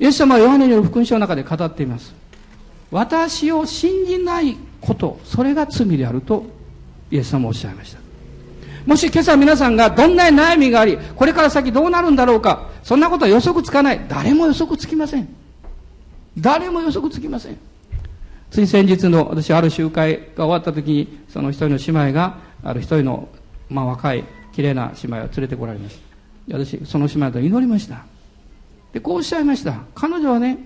[0.00, 2.20] イエス様はヨハネによる福音書の中で語っています。
[2.92, 6.44] 私を信じないことそれが罪であると
[7.10, 8.00] イエス様もおっしゃいました。
[8.86, 14.00] もし今朝皆さんがどんな悩みがありこれから先どうなるんだろうかそんなことは予測つかない。
[14.08, 15.28] 誰も予測つきません。
[16.38, 17.56] 誰も予測つきません。
[18.50, 23.28] つい先日の私ある集会が終わった時にその一人の姉妹がある一人の、
[23.70, 25.96] まあ、若い綺麗な姉妹を連れてこられまし
[26.48, 26.58] た。
[26.58, 28.04] 私その姉妹と祈りました。
[28.92, 29.80] でこうおっしゃいました。
[29.94, 30.58] 彼女はね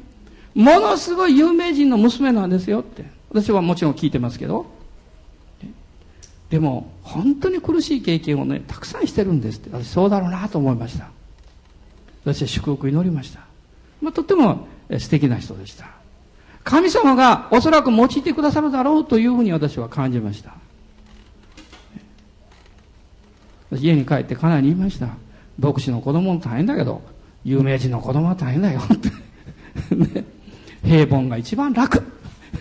[0.57, 3.05] ものすごい有名人の娘なんですよって。
[3.29, 4.64] 私はもちろん聞いてますけど。
[6.49, 9.71] でも本当に苦しい経験をねたくさんしてるんですって。
[9.71, 11.11] 私そうだろうなと思いました。
[12.25, 13.40] 私は祝福祈りました、
[14.03, 14.66] まあ、とっても
[14.99, 15.90] 素敵な人でした。
[16.64, 20.55] 神様がおそらく用いてくださるだろうというふうに私は感じました。
[23.73, 25.11] 家に帰ってかなり言いました。
[25.59, 27.03] 牧師の子供も大変だけど
[27.45, 29.11] 有名人の子供は大変だよって。
[29.95, 30.25] ね、
[30.87, 32.03] 平凡が一番楽、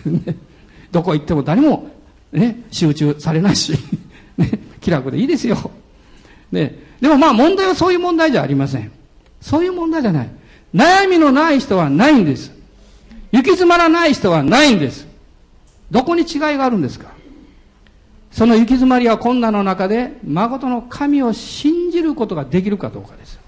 [0.04, 0.36] ね、
[0.90, 1.90] どこ行っても誰も、
[2.32, 3.72] ね、集中されないし、
[4.36, 5.70] ね、気楽でいいですよ、
[6.52, 8.90] ね、でもまあ問題はそういう問題じゃありません。
[9.40, 10.28] そういう問題じゃない。
[10.74, 12.52] 悩みのない人はないんです。
[13.32, 15.06] 行き詰まらない人はないんです。
[15.90, 17.06] どこに違いがあるんですか。
[18.32, 23.38] その行き詰まりは困難の中で誠の神を信じることができるかどうかです。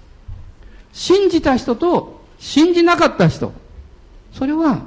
[0.93, 3.51] 信じた人と信じなかった人。
[4.39, 4.83] それは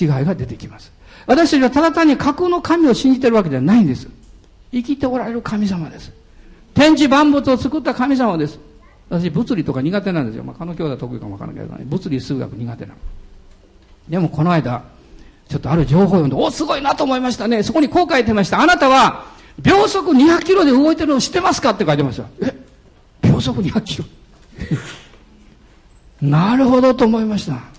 [0.00, 0.90] 違いが出てきます。
[1.26, 4.08] 私たちはただ単に架空の神を信じてるわけではないんです。
[4.72, 6.10] 生きておられる神様です。
[6.72, 8.58] 天地万物を作った神様です。
[9.10, 12.98] 私物理とか苦手なんですよ、まあ、彼の兄弟得意かもわからないけど、ね、物理数学苦手なの。
[14.08, 14.82] でもこの間
[15.50, 17.62] ちょっとある情報を読んでおすごいなと思いましたね。
[17.62, 18.62] そこにこう書いてました。
[18.62, 19.26] あなたは
[19.60, 21.70] 秒速200キロで動いてるのを知ってますか？
[21.70, 22.54] って書いてましたえ？
[23.22, 24.04] 秒速200キロ。
[26.22, 27.73] なるほどと思いました。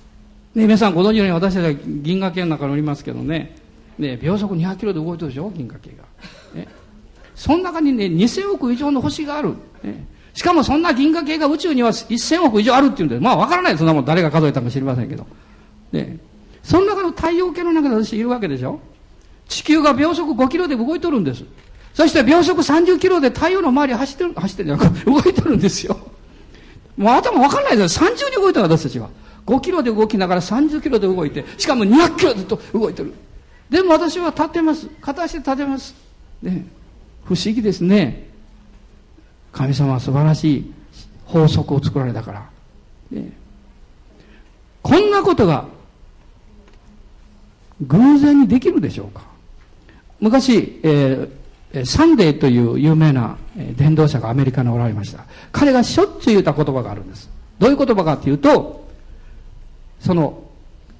[0.56, 3.58] ね、皆さんご存知のように私たちは銀河系の中におりますけどね、
[4.00, 6.04] ね、秒速200キロで動いてるでしょ、銀河系が。
[6.60, 6.68] ね、
[7.36, 9.50] その中にね、2000億以上の星がある。
[9.84, 15.28] ね、しかもそんな銀河系が宇宙には1000億以上あるっていうんで、まあわからないそんなもん誰が数えたか知りませんけど。
[15.92, 16.18] ね、
[16.64, 18.80] その中の太陽系の中で私いるわけでしょ？
[19.50, 21.44] 地球が秒速5キロで動いとるんです。
[21.94, 25.98] そして秒速30キロで太陽の周り走ってる、走ってるじゃなく動いてるんですよ。
[26.98, 28.10] もう頭わかんないですよ。
[28.10, 29.10] 30に動いてる私たちは。
[29.46, 33.14] 5キロで動きながら30キロで動いて、しかも200キロずっと動いてる。
[33.70, 34.88] でも私は立てます。
[35.02, 35.96] 片足で立てます。
[36.42, 36.66] ね。
[37.24, 38.28] 不思議ですね。
[39.52, 40.74] 神様は素晴らしい
[41.26, 42.50] 法則を作られたから。
[43.12, 43.32] ね、
[44.82, 45.66] こんなことが
[47.82, 49.24] 偶然にできるでしょうか
[50.20, 51.30] 昔、えー
[51.84, 53.38] サンデーという有名な
[53.76, 55.26] 伝道者がアメリカにおられました。
[55.52, 57.30] 彼がしょっちゅう言った言葉があるんです。
[57.60, 58.85] どういう言葉かっていうと、
[60.06, 60.44] その、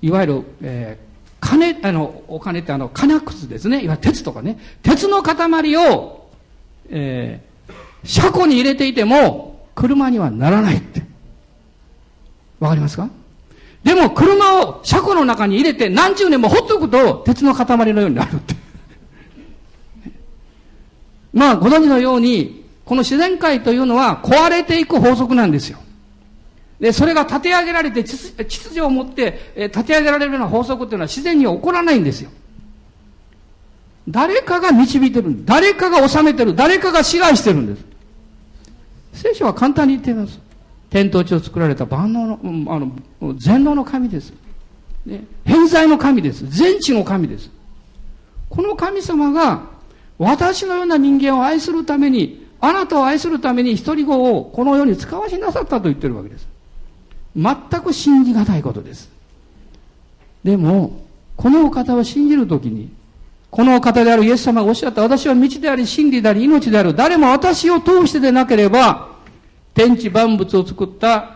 [0.02, 3.84] いわゆる、えー、金、あの、お金ってあの、金くずですね。
[3.84, 4.58] いわゆる鉄とかね。
[4.82, 6.32] 鉄の塊を、
[6.90, 11.04] えー、車庫に入れていても、車にはならないって。
[12.60, 13.08] わかりますか？
[13.84, 18.56] でも車を車庫の中に入れて何十年もほっとくと鉄の塊のようになるって。
[21.32, 25.78] まあ、ご存知のように、この自然界というのは壊れていく法則なんですよ。
[26.80, 32.30] で、それが立て上げられて秩序を持って、え立て上げられるような法則っていうのは自然に起こらないんですよ。
[34.08, 36.56] 誰かが導いてる誰かが治めてる。
[36.56, 37.86] 誰かが支配してるんです。
[39.14, 40.40] 聖書は簡単に言っています。
[40.90, 42.40] 天と地を作られた万能の、
[42.74, 44.34] あの、全能の神です。
[45.06, 46.46] ね、偏在の神です。
[46.48, 47.50] 全知の神です。
[48.50, 49.64] この神様が
[50.18, 56.48] 私のような人間を愛するために、あなたを愛するために一人子をこの世に使わしなさったと言ってるわけです。
[57.36, 59.10] 全く信じがたいことです。
[60.44, 61.02] でも、
[61.36, 62.90] このお方を信じるときに、
[63.52, 66.94] このお方であるイエス様がおっしゃった私は道であり真理であり命である。
[66.94, 69.10] 誰も私を通してでなければ、
[69.74, 71.36] 天地万物を作った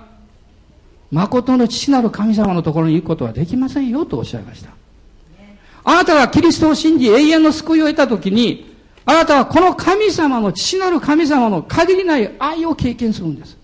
[1.12, 4.72] 誠の父なる神様のところに行くことはできませんよとおっしゃいました。
[5.84, 8.76] あなたがキリストを信じ永遠の救いを得たときに、
[9.06, 13.58] あなたはこの神様の、父なる神様の限りない愛を経験するんです。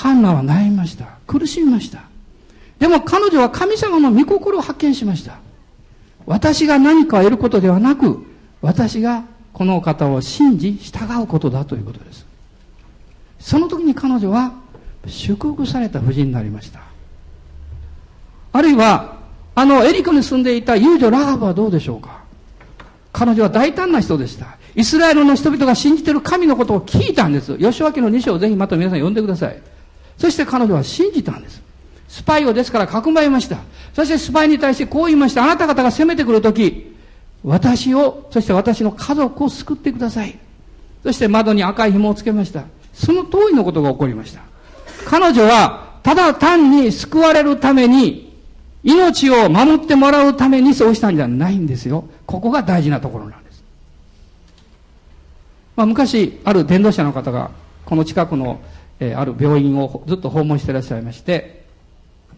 [0.00, 1.18] ハンナは悩みました。
[1.26, 2.04] 苦しみました。
[2.78, 5.38] でも彼女は神様の御心を発見しました。
[6.24, 8.24] 私が何かを得ることではなく、
[8.62, 12.24] 私がこの方を信じ従うことだということです。
[13.38, 14.54] その時に彼女は
[15.06, 16.80] 祝福された夫人になりました。
[18.52, 19.18] あるいは、
[19.54, 22.22] あのエリコに住んでいた遊女ラハブはどうでしょうか
[23.12, 24.56] 彼女は大胆な人でした。
[24.74, 27.58] イスラエルの人々が信じている神のことを聞いたんです。
[27.58, 29.60] 吉脇の2章をぜひまた皆さん読んでください。
[30.20, 31.62] そして彼女は信じたんです。
[32.08, 33.56] スパイをですからかくまいました。
[33.94, 35.42] そしてスパイに対してこう言いました。
[35.42, 36.94] あなた方が攻めてくるとき、
[37.42, 40.38] 私を、そして私の家族を救ってください。
[41.02, 42.64] そして窓に赤い紐をつけました。
[42.92, 44.42] その通りのことが起こりました。
[45.06, 48.36] 彼女は、ただ単に救われるために、
[48.82, 52.04] 命を守ってもらうためにそうしたんじゃないんですよ。
[52.26, 53.62] ここが大事なところなんです。
[55.76, 57.50] まあ、昔、ある伝道者の方が、
[57.86, 58.60] この近くの、
[59.00, 61.64] え、ある病院をずっと訪問してらっしゃいまして、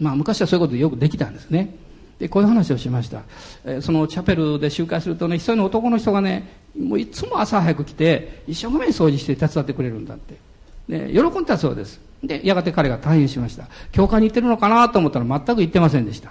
[0.00, 1.74] まあ、昔はそういうことよくできたんですね。
[2.18, 3.22] で、こういう話をしました。
[3.64, 6.48] え、そのチャペルで集会するとね、一人の男の人がね、
[6.78, 10.36] もういつも朝早く来て、一生懸命掃除して手伝ってくれるんだって。
[10.88, 12.00] で、喜んだそうです。
[12.22, 13.66] で、やがて彼が退院しました。
[13.90, 16.30] 教会に行ってるのかなと思ったら全く行ってませんでした。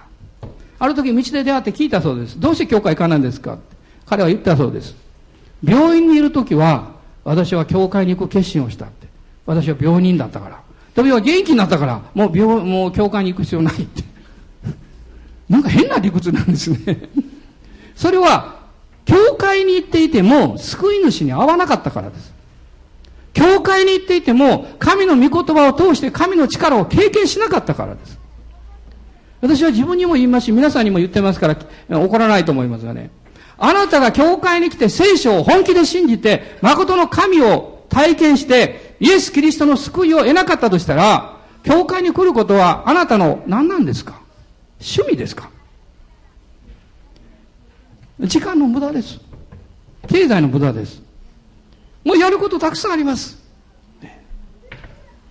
[0.78, 2.40] ある時道で出会って聞いたそうです。
[2.40, 3.54] どうして教会行かないんですか？
[3.54, 3.62] って
[4.06, 4.96] 彼は言ったそうです。
[5.62, 8.86] 病院にいる時は、私は教会に行く決心をした。
[9.46, 10.60] 私は病人だったから。
[10.94, 14.02] でも元気になったから、もう病、もう教会に行く必要ないって。
[15.48, 17.08] なんか変な理屈なんですね。
[17.94, 18.62] それは、
[19.04, 22.32] 教会に行っていても、救い主に会わなかったからです。
[23.32, 28.18] 教会に行っていても、神の御言葉を通して神の力を経験しなかったからです。
[29.40, 31.48] 私は自分にも言いますし、皆さんにも言ってますか
[31.88, 33.10] ら、怒らないと思いますがね。
[33.58, 44.20] あなたが教会に来て聖書を本気で信じて、誠の神を体験して、イエス・キリストの救いを得なかったとしたら、教会に来ることはあなたの何なんですか？
[44.80, 45.50] 趣味ですか？
[48.20, 49.20] 時間の無駄です。
[50.08, 51.02] 経済の無駄です。
[52.02, 53.38] もうやることたくさんあります。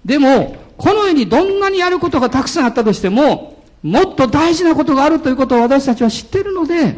[0.06, 6.96] でも、この世にどんなにやることがたくさんあったとしても、もっと大事なことがあるということを私たちは知っているので、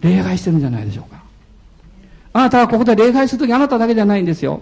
[0.00, 1.22] 礼拝してるんじゃないでしょうか。
[2.34, 4.60] あなたはここで礼拝するときあなただけじゃないんですよ。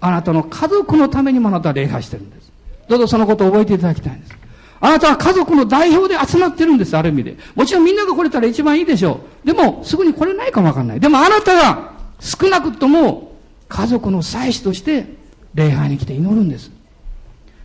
[0.00, 2.50] あなたの家族のためにもあなたは礼拝してるんです。
[2.88, 4.32] どうぞそのことを覚えていただきたいんです。
[4.80, 7.36] あなたは家族の代表で集まってるんです、ある意味で。
[7.54, 9.46] もちろんみんなが来れたら一番いいでしょう。
[9.46, 11.00] でも、すぐに来れないかもわかんない。
[11.00, 13.32] でもあなたが少なくとも
[13.68, 15.06] 家族の祭司として
[15.54, 16.70] 礼拝に来て祈るんです。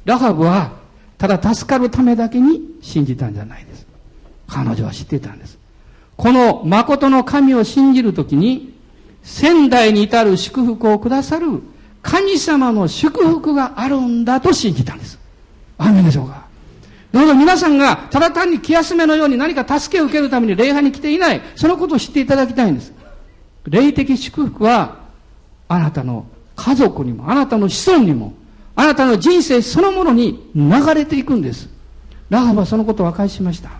[0.03, 0.73] ラハブは
[1.17, 3.87] ただ助かるためだけに信じたんじゃないです。
[4.47, 5.57] 彼女は知っていたんです。
[6.17, 8.73] この誠の神を信じるときに
[9.23, 11.61] 仙台に至る祝福をくださる
[12.05, 15.17] 神様の祝福があるんだと信じたんです。
[15.79, 16.45] アーメンでしょうか？
[17.11, 22.93] どうぞ皆さんがただ単に気休めのように何か助けを受けるために礼拝に来ていない、そのことを知っていただきたいんです。
[23.65, 24.99] 霊的祝福は、
[25.67, 28.33] あなたの家族にも、あなたの子孫にも、
[28.75, 31.69] あなたの人生そのものに流れていくんです。
[32.29, 33.71] ラハはそのことを和解しました。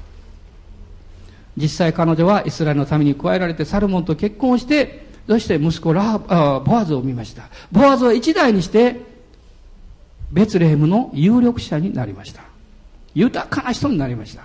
[1.55, 7.49] 実際彼女はイスラエルのために加えられてサルモンと結婚して、そして息子ラハあボアズを見ました。
[7.71, 9.01] ボアズは一代にして、
[10.31, 12.41] ベツレヘムの有力者になりました。
[13.13, 14.43] 豊かな人になりました。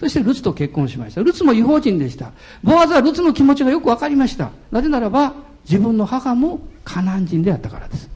[0.00, 1.22] そしてルツと結婚しました。
[1.22, 2.32] ルツも違法人でした。
[2.62, 4.50] ボアズはルツの気持ちがよくわかりました。
[4.70, 8.08] なぜならば、自分の母もカナン人であったからです。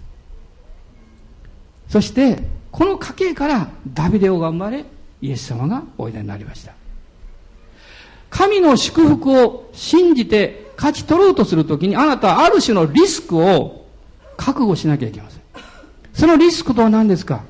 [1.89, 2.39] そして、
[2.71, 4.85] この家系からダビデオが生まれ、
[5.23, 6.73] イエス様がおいでになりました。
[8.31, 13.85] 神の祝福を信じて勝ち取ろうとするときに、あなたはある種のリスクを
[14.39, 15.41] 覚悟しなきゃいけません。
[16.14, 17.43] そのリスクとは何ですか？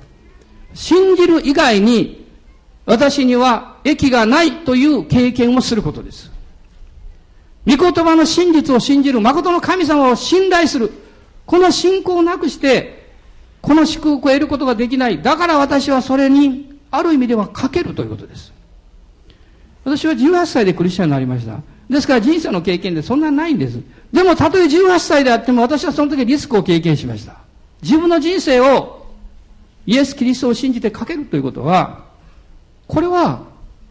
[0.74, 2.26] 信じる以外に
[2.86, 6.32] 私には益がないという経験をすることです。
[7.66, 10.90] 御言葉の真実を信じる、誠の神様を信頼する。
[11.46, 13.12] この信仰をなくして、
[13.60, 15.22] この祝福を得ることができない。
[15.22, 18.52] だから私はそれに、ある意味ではかけるということです。
[19.84, 21.60] 私は18歳でクリスチャンになりました。
[21.90, 23.78] ですから人生の経験でそんなないんです。
[24.12, 27.36] でもたとえ18歳であっても私はその時リスクを経験しました。
[27.82, 29.06] 自分の人生を
[29.86, 32.04] イエス・キリストを信じてかけるということは、
[32.86, 33.42] これは、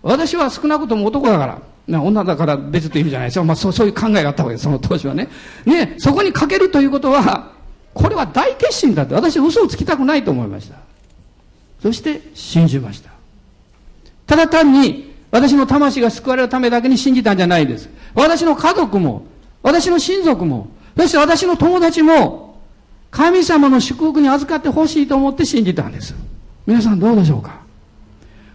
[0.02, 3.44] 私は少なくとも男だから、女だから別という意味じゃないですよ。
[3.44, 5.28] まあそうそういう考えがあったわけです、その当時はね。
[5.66, 7.52] ね、そこにかけるということは、
[7.94, 10.78] これは大決心だって、私は嘘をつきたくないと思いました。
[11.82, 13.10] そして信じました。
[14.26, 17.90] ただ単に、私の魂が救われるためだけに信じたんじゃないです。
[18.16, 19.26] 私の家族も、
[19.62, 20.68] 私の親族も、
[20.98, 22.62] そして私の友達も、
[23.12, 26.16] 神様の祝福に預かってほしいと思って信じたんです。
[26.66, 27.60] 皆さんどうでしょうか？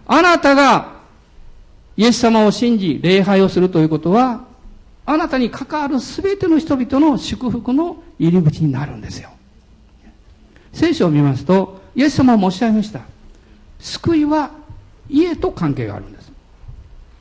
[0.05, 0.93] あなたが
[1.97, 4.45] イエス様を信じ礼拝をするということは、
[5.05, 9.29] あなたに関わる全ての人々の祝福の入り口になるんですよ。
[10.73, 13.01] 聖書を見ますと、イエス様もおっしゃいました。
[13.79, 14.51] 救いは
[15.09, 16.14] 家と関係があるんです。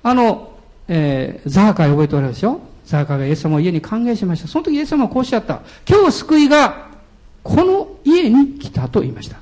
[0.04, 0.52] あの、
[0.86, 2.60] えー、ザーカイ覚えておられるでしょ？
[2.84, 4.48] ザーカイがイエス様を家に歓迎しました。
[4.48, 5.62] その時イエス様はこうおっしゃった。
[5.88, 6.88] 今日救いが
[7.42, 9.38] この家に来たと言いました。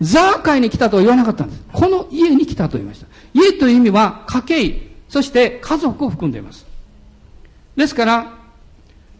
[0.00, 1.62] ザーカイに来たとは言わなかったんです。
[1.72, 3.06] この家に来たと言いました。
[3.34, 6.64] 家という意味は家計、そして家族を含んでいます。
[7.74, 8.32] ですから、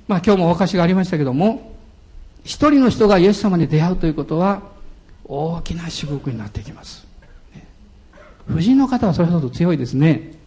[0.07, 1.75] まあ今日もお証がありましたけども、
[2.45, 4.63] 一人の人がイエス様に出会うということは、
[5.25, 7.07] 大きな祝福になっていきます。
[8.47, 10.39] 婦人の方はそれほど強いですね。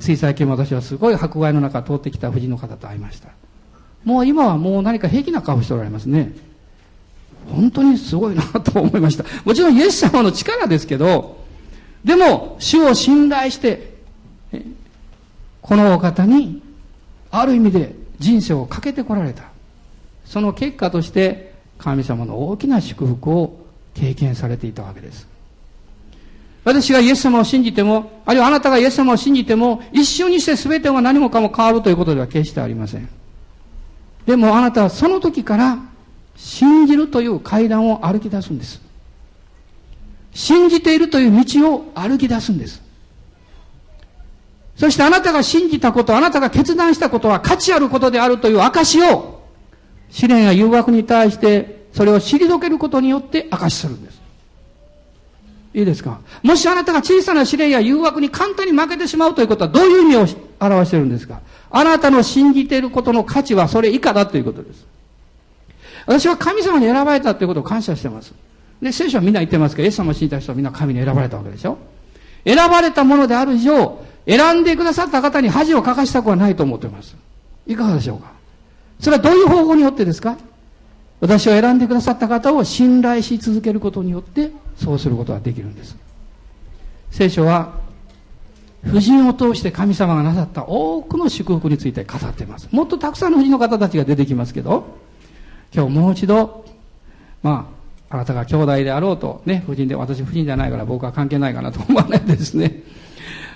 [0.00, 3.30] つい最近私はすごい迫害の中通ってきた婦人の方と会いました。
[4.04, 6.32] もう今はもう何か平気な顔しておられますね。
[7.50, 9.24] 本当にすごいなと思いました。
[9.44, 11.38] もちろんイエス様の力ですけど、
[12.04, 13.94] でも主を信頼して、
[15.62, 16.62] このお方に
[17.30, 19.44] ある意味で人生をかけてこられた。
[20.24, 25.26] その結果として神様の大きな祝福を経験されていたわけです。
[26.64, 33.08] 私がイエス様を信じても、あるいはあなたがイエス様を信じても、一緒にして全てが何もかも変わるということでは決してありません。
[34.26, 35.78] でもあなたはその時から
[36.36, 38.80] 信じるという階段を歩き出すんです。
[40.34, 42.82] 信じているという道を歩き出すんです。
[44.76, 49.42] そしてあなたが信じたこと、あなたが決断したことは価値あることであるという証を、
[50.10, 54.07] 試練や誘惑に対して、それを退けることによって証しするんです。
[55.78, 56.20] いいですか？
[56.42, 60.26] もしあなたが小さな試練や誘惑に簡単に負けてしまうということはどういう意味を
[60.60, 61.40] 表してるんですか？
[61.70, 64.84] あなたの信じていることの価値はそれ以下だということです。
[66.06, 68.32] 私は神様に選ばれたということを感謝してます。
[68.82, 71.78] で、聖書はみんな言ってますけど、イエス様を信じた人はみんな神に選ばれたわけでしょ？
[72.44, 77.14] 選ばれたものである以上、選んでくださった方に恥をかかしたくはないと思っています。
[77.66, 78.32] いかがでしょうか？
[78.98, 80.36] それはどういう方法によってですか？
[81.20, 85.96] 私を選んでくださった方を信頼し続けることによって、そうすることができるんです。
[87.10, 87.72] 聖書は
[88.84, 92.68] 婦人を通して神様がなさった多くの祝福について語っています。
[92.70, 94.86] もっとたくさんの婦人の方たちが出てきますけど、
[95.74, 96.64] 今日もう一度、
[97.42, 97.68] ま
[98.10, 102.82] あ、あなたが兄弟であろうと、ね、婦人で、私婦人じゃないから僕は関係ないかなと思わないですね。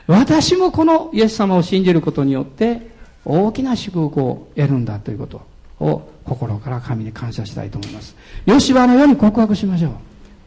[0.08, 2.90] 私もこのイエス様を信じることによって、
[3.24, 5.42] 大きな祝福を得るんだということ
[5.78, 8.14] を心から神に感謝したいと思います。
[8.46, 9.92] 吉羽のように告白しましょう。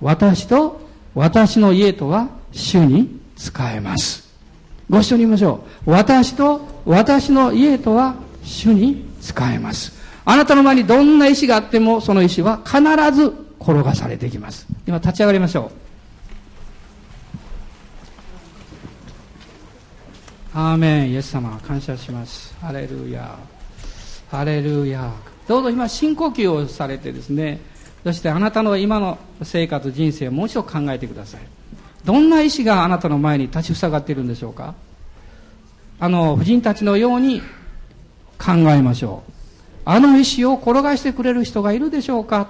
[0.01, 0.81] 私と
[1.13, 4.25] 私の家とは主に仕えます。
[4.89, 5.91] ご一緒に言いましょう。
[5.91, 9.93] 私と私の家とは主に使えます。
[10.25, 12.79] あなたの前にどんな石があっても、その石は必
[13.15, 14.67] ず転がされていきます。
[14.87, 15.85] 今立ち上がりましょう。
[20.57, 22.55] アーメン、イエス様、感謝します。
[22.61, 23.37] ハレルヤ。
[24.31, 25.11] ハレルヤ。
[25.47, 27.59] どうぞ今、深呼吸をされてですね、
[28.03, 31.41] そしてあなたの今の生活、人生をもう一度考えてください。
[32.03, 34.75] どんな意志があなたの前に立ちふさがっているんでしょうか？
[35.99, 37.41] あの夫人たちのように
[38.37, 39.31] 考えましょう。
[39.85, 42.49] あの石を転がしてくれる人がいるでしょうか？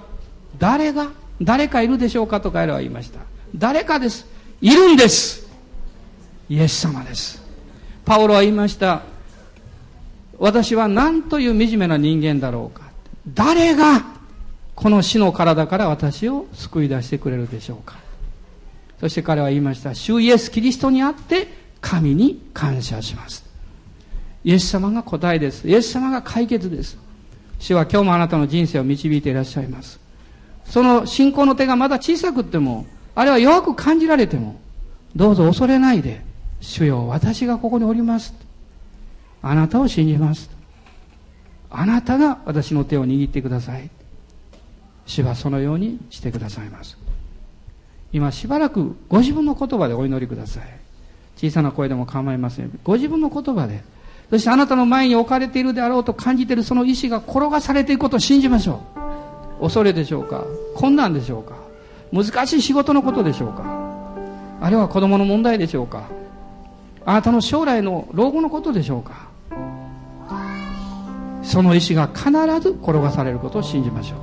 [0.58, 1.12] 誰が？
[1.42, 2.42] 誰かいるでしょうか？
[2.42, 3.20] と彼らは言いました。
[3.56, 4.26] 誰かです。
[4.62, 5.48] いるんです。
[6.50, 7.42] イエス様です。
[8.04, 9.04] パウロは言いました。
[10.38, 12.85] 私は何という惨めな人間だろうか？
[13.28, 14.06] 誰が
[14.76, 17.98] この死の体から私を救い出してくれるでしょうか
[19.00, 19.94] そして彼は言いました。
[19.94, 21.48] 主イエス・キリストにあって
[21.82, 23.46] 神に感謝します。
[24.44, 25.68] イエス様が答えです。
[25.68, 26.98] イエス様が解決です。
[27.60, 30.00] 主は今日もあなたの人生を導いていらっしゃいます。
[30.66, 34.60] その信仰の手がまだ小さくっても、あるいは弱く感じられても、
[35.16, 36.22] どうぞ恐れないで、
[36.62, 38.34] 主よ、私がここにおります。
[39.42, 40.55] あなたを信じます。
[41.78, 43.90] あなたが私の手を握ってください。
[45.06, 46.98] 主はそのようにしてくださいます。
[48.14, 50.64] 今しばらくご自分の言葉でお祈りください。
[51.36, 52.80] 小さな声でも構いません。
[52.84, 53.84] ご自分の言葉で。
[54.30, 58.82] そしてあなたの前に置かれているであろうと感じているその意志が転がされていくことを信じましょ
[59.60, 59.64] う。
[59.64, 60.46] 恐れでしょうか？
[60.76, 61.56] 困難でしょうか？
[62.14, 63.64] 難しい仕事のことでしょうか？
[64.62, 66.08] あるいは子供の問題でしょうか？
[67.06, 69.35] あなたの将来の老後のことでしょうか？
[71.46, 74.20] その意志が必ず転がされることを信じましょう。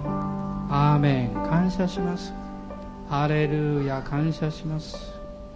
[0.68, 1.34] アーメン。
[1.48, 2.32] 感謝します。
[3.08, 4.02] ハレルヤ。
[4.02, 4.96] 感謝します。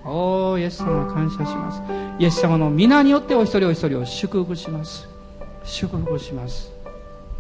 [0.05, 1.83] おおイエス様感謝します。
[2.19, 5.09] イエス様の皆によってお一人お一人を祝福します。
[5.65, 6.71] 祝福します。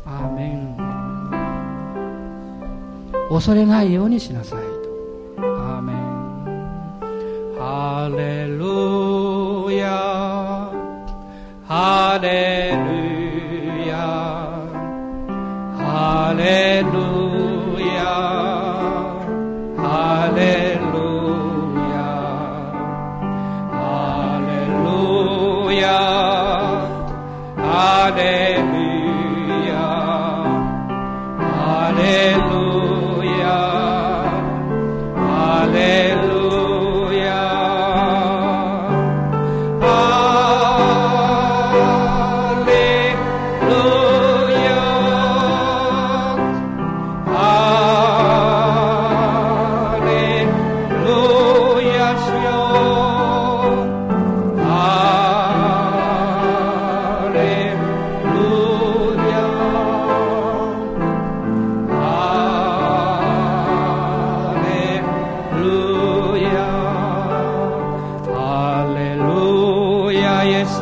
[0.05, 0.77] アーメン。
[3.31, 4.66] 恐れないようにしなさいと。
[5.43, 5.97] アーメン。
[7.59, 10.72] ハレルヤ。
[11.68, 13.05] ハレル
[16.17, 17.05] ハ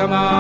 [0.09, 0.34] 様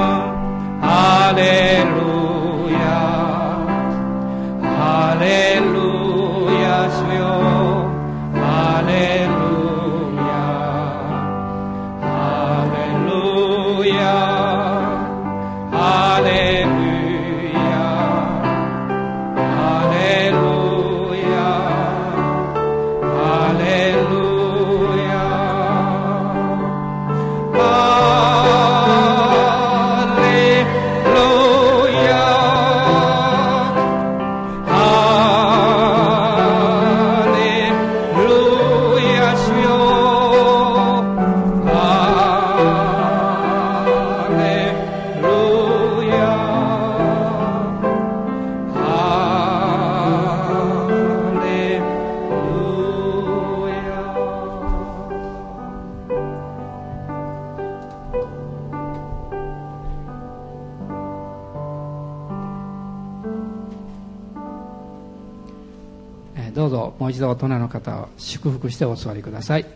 [68.25, 69.66] 祝福してお座りください。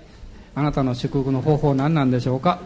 [0.54, 2.60] あなたの祝福の方法は何なんでしょうか？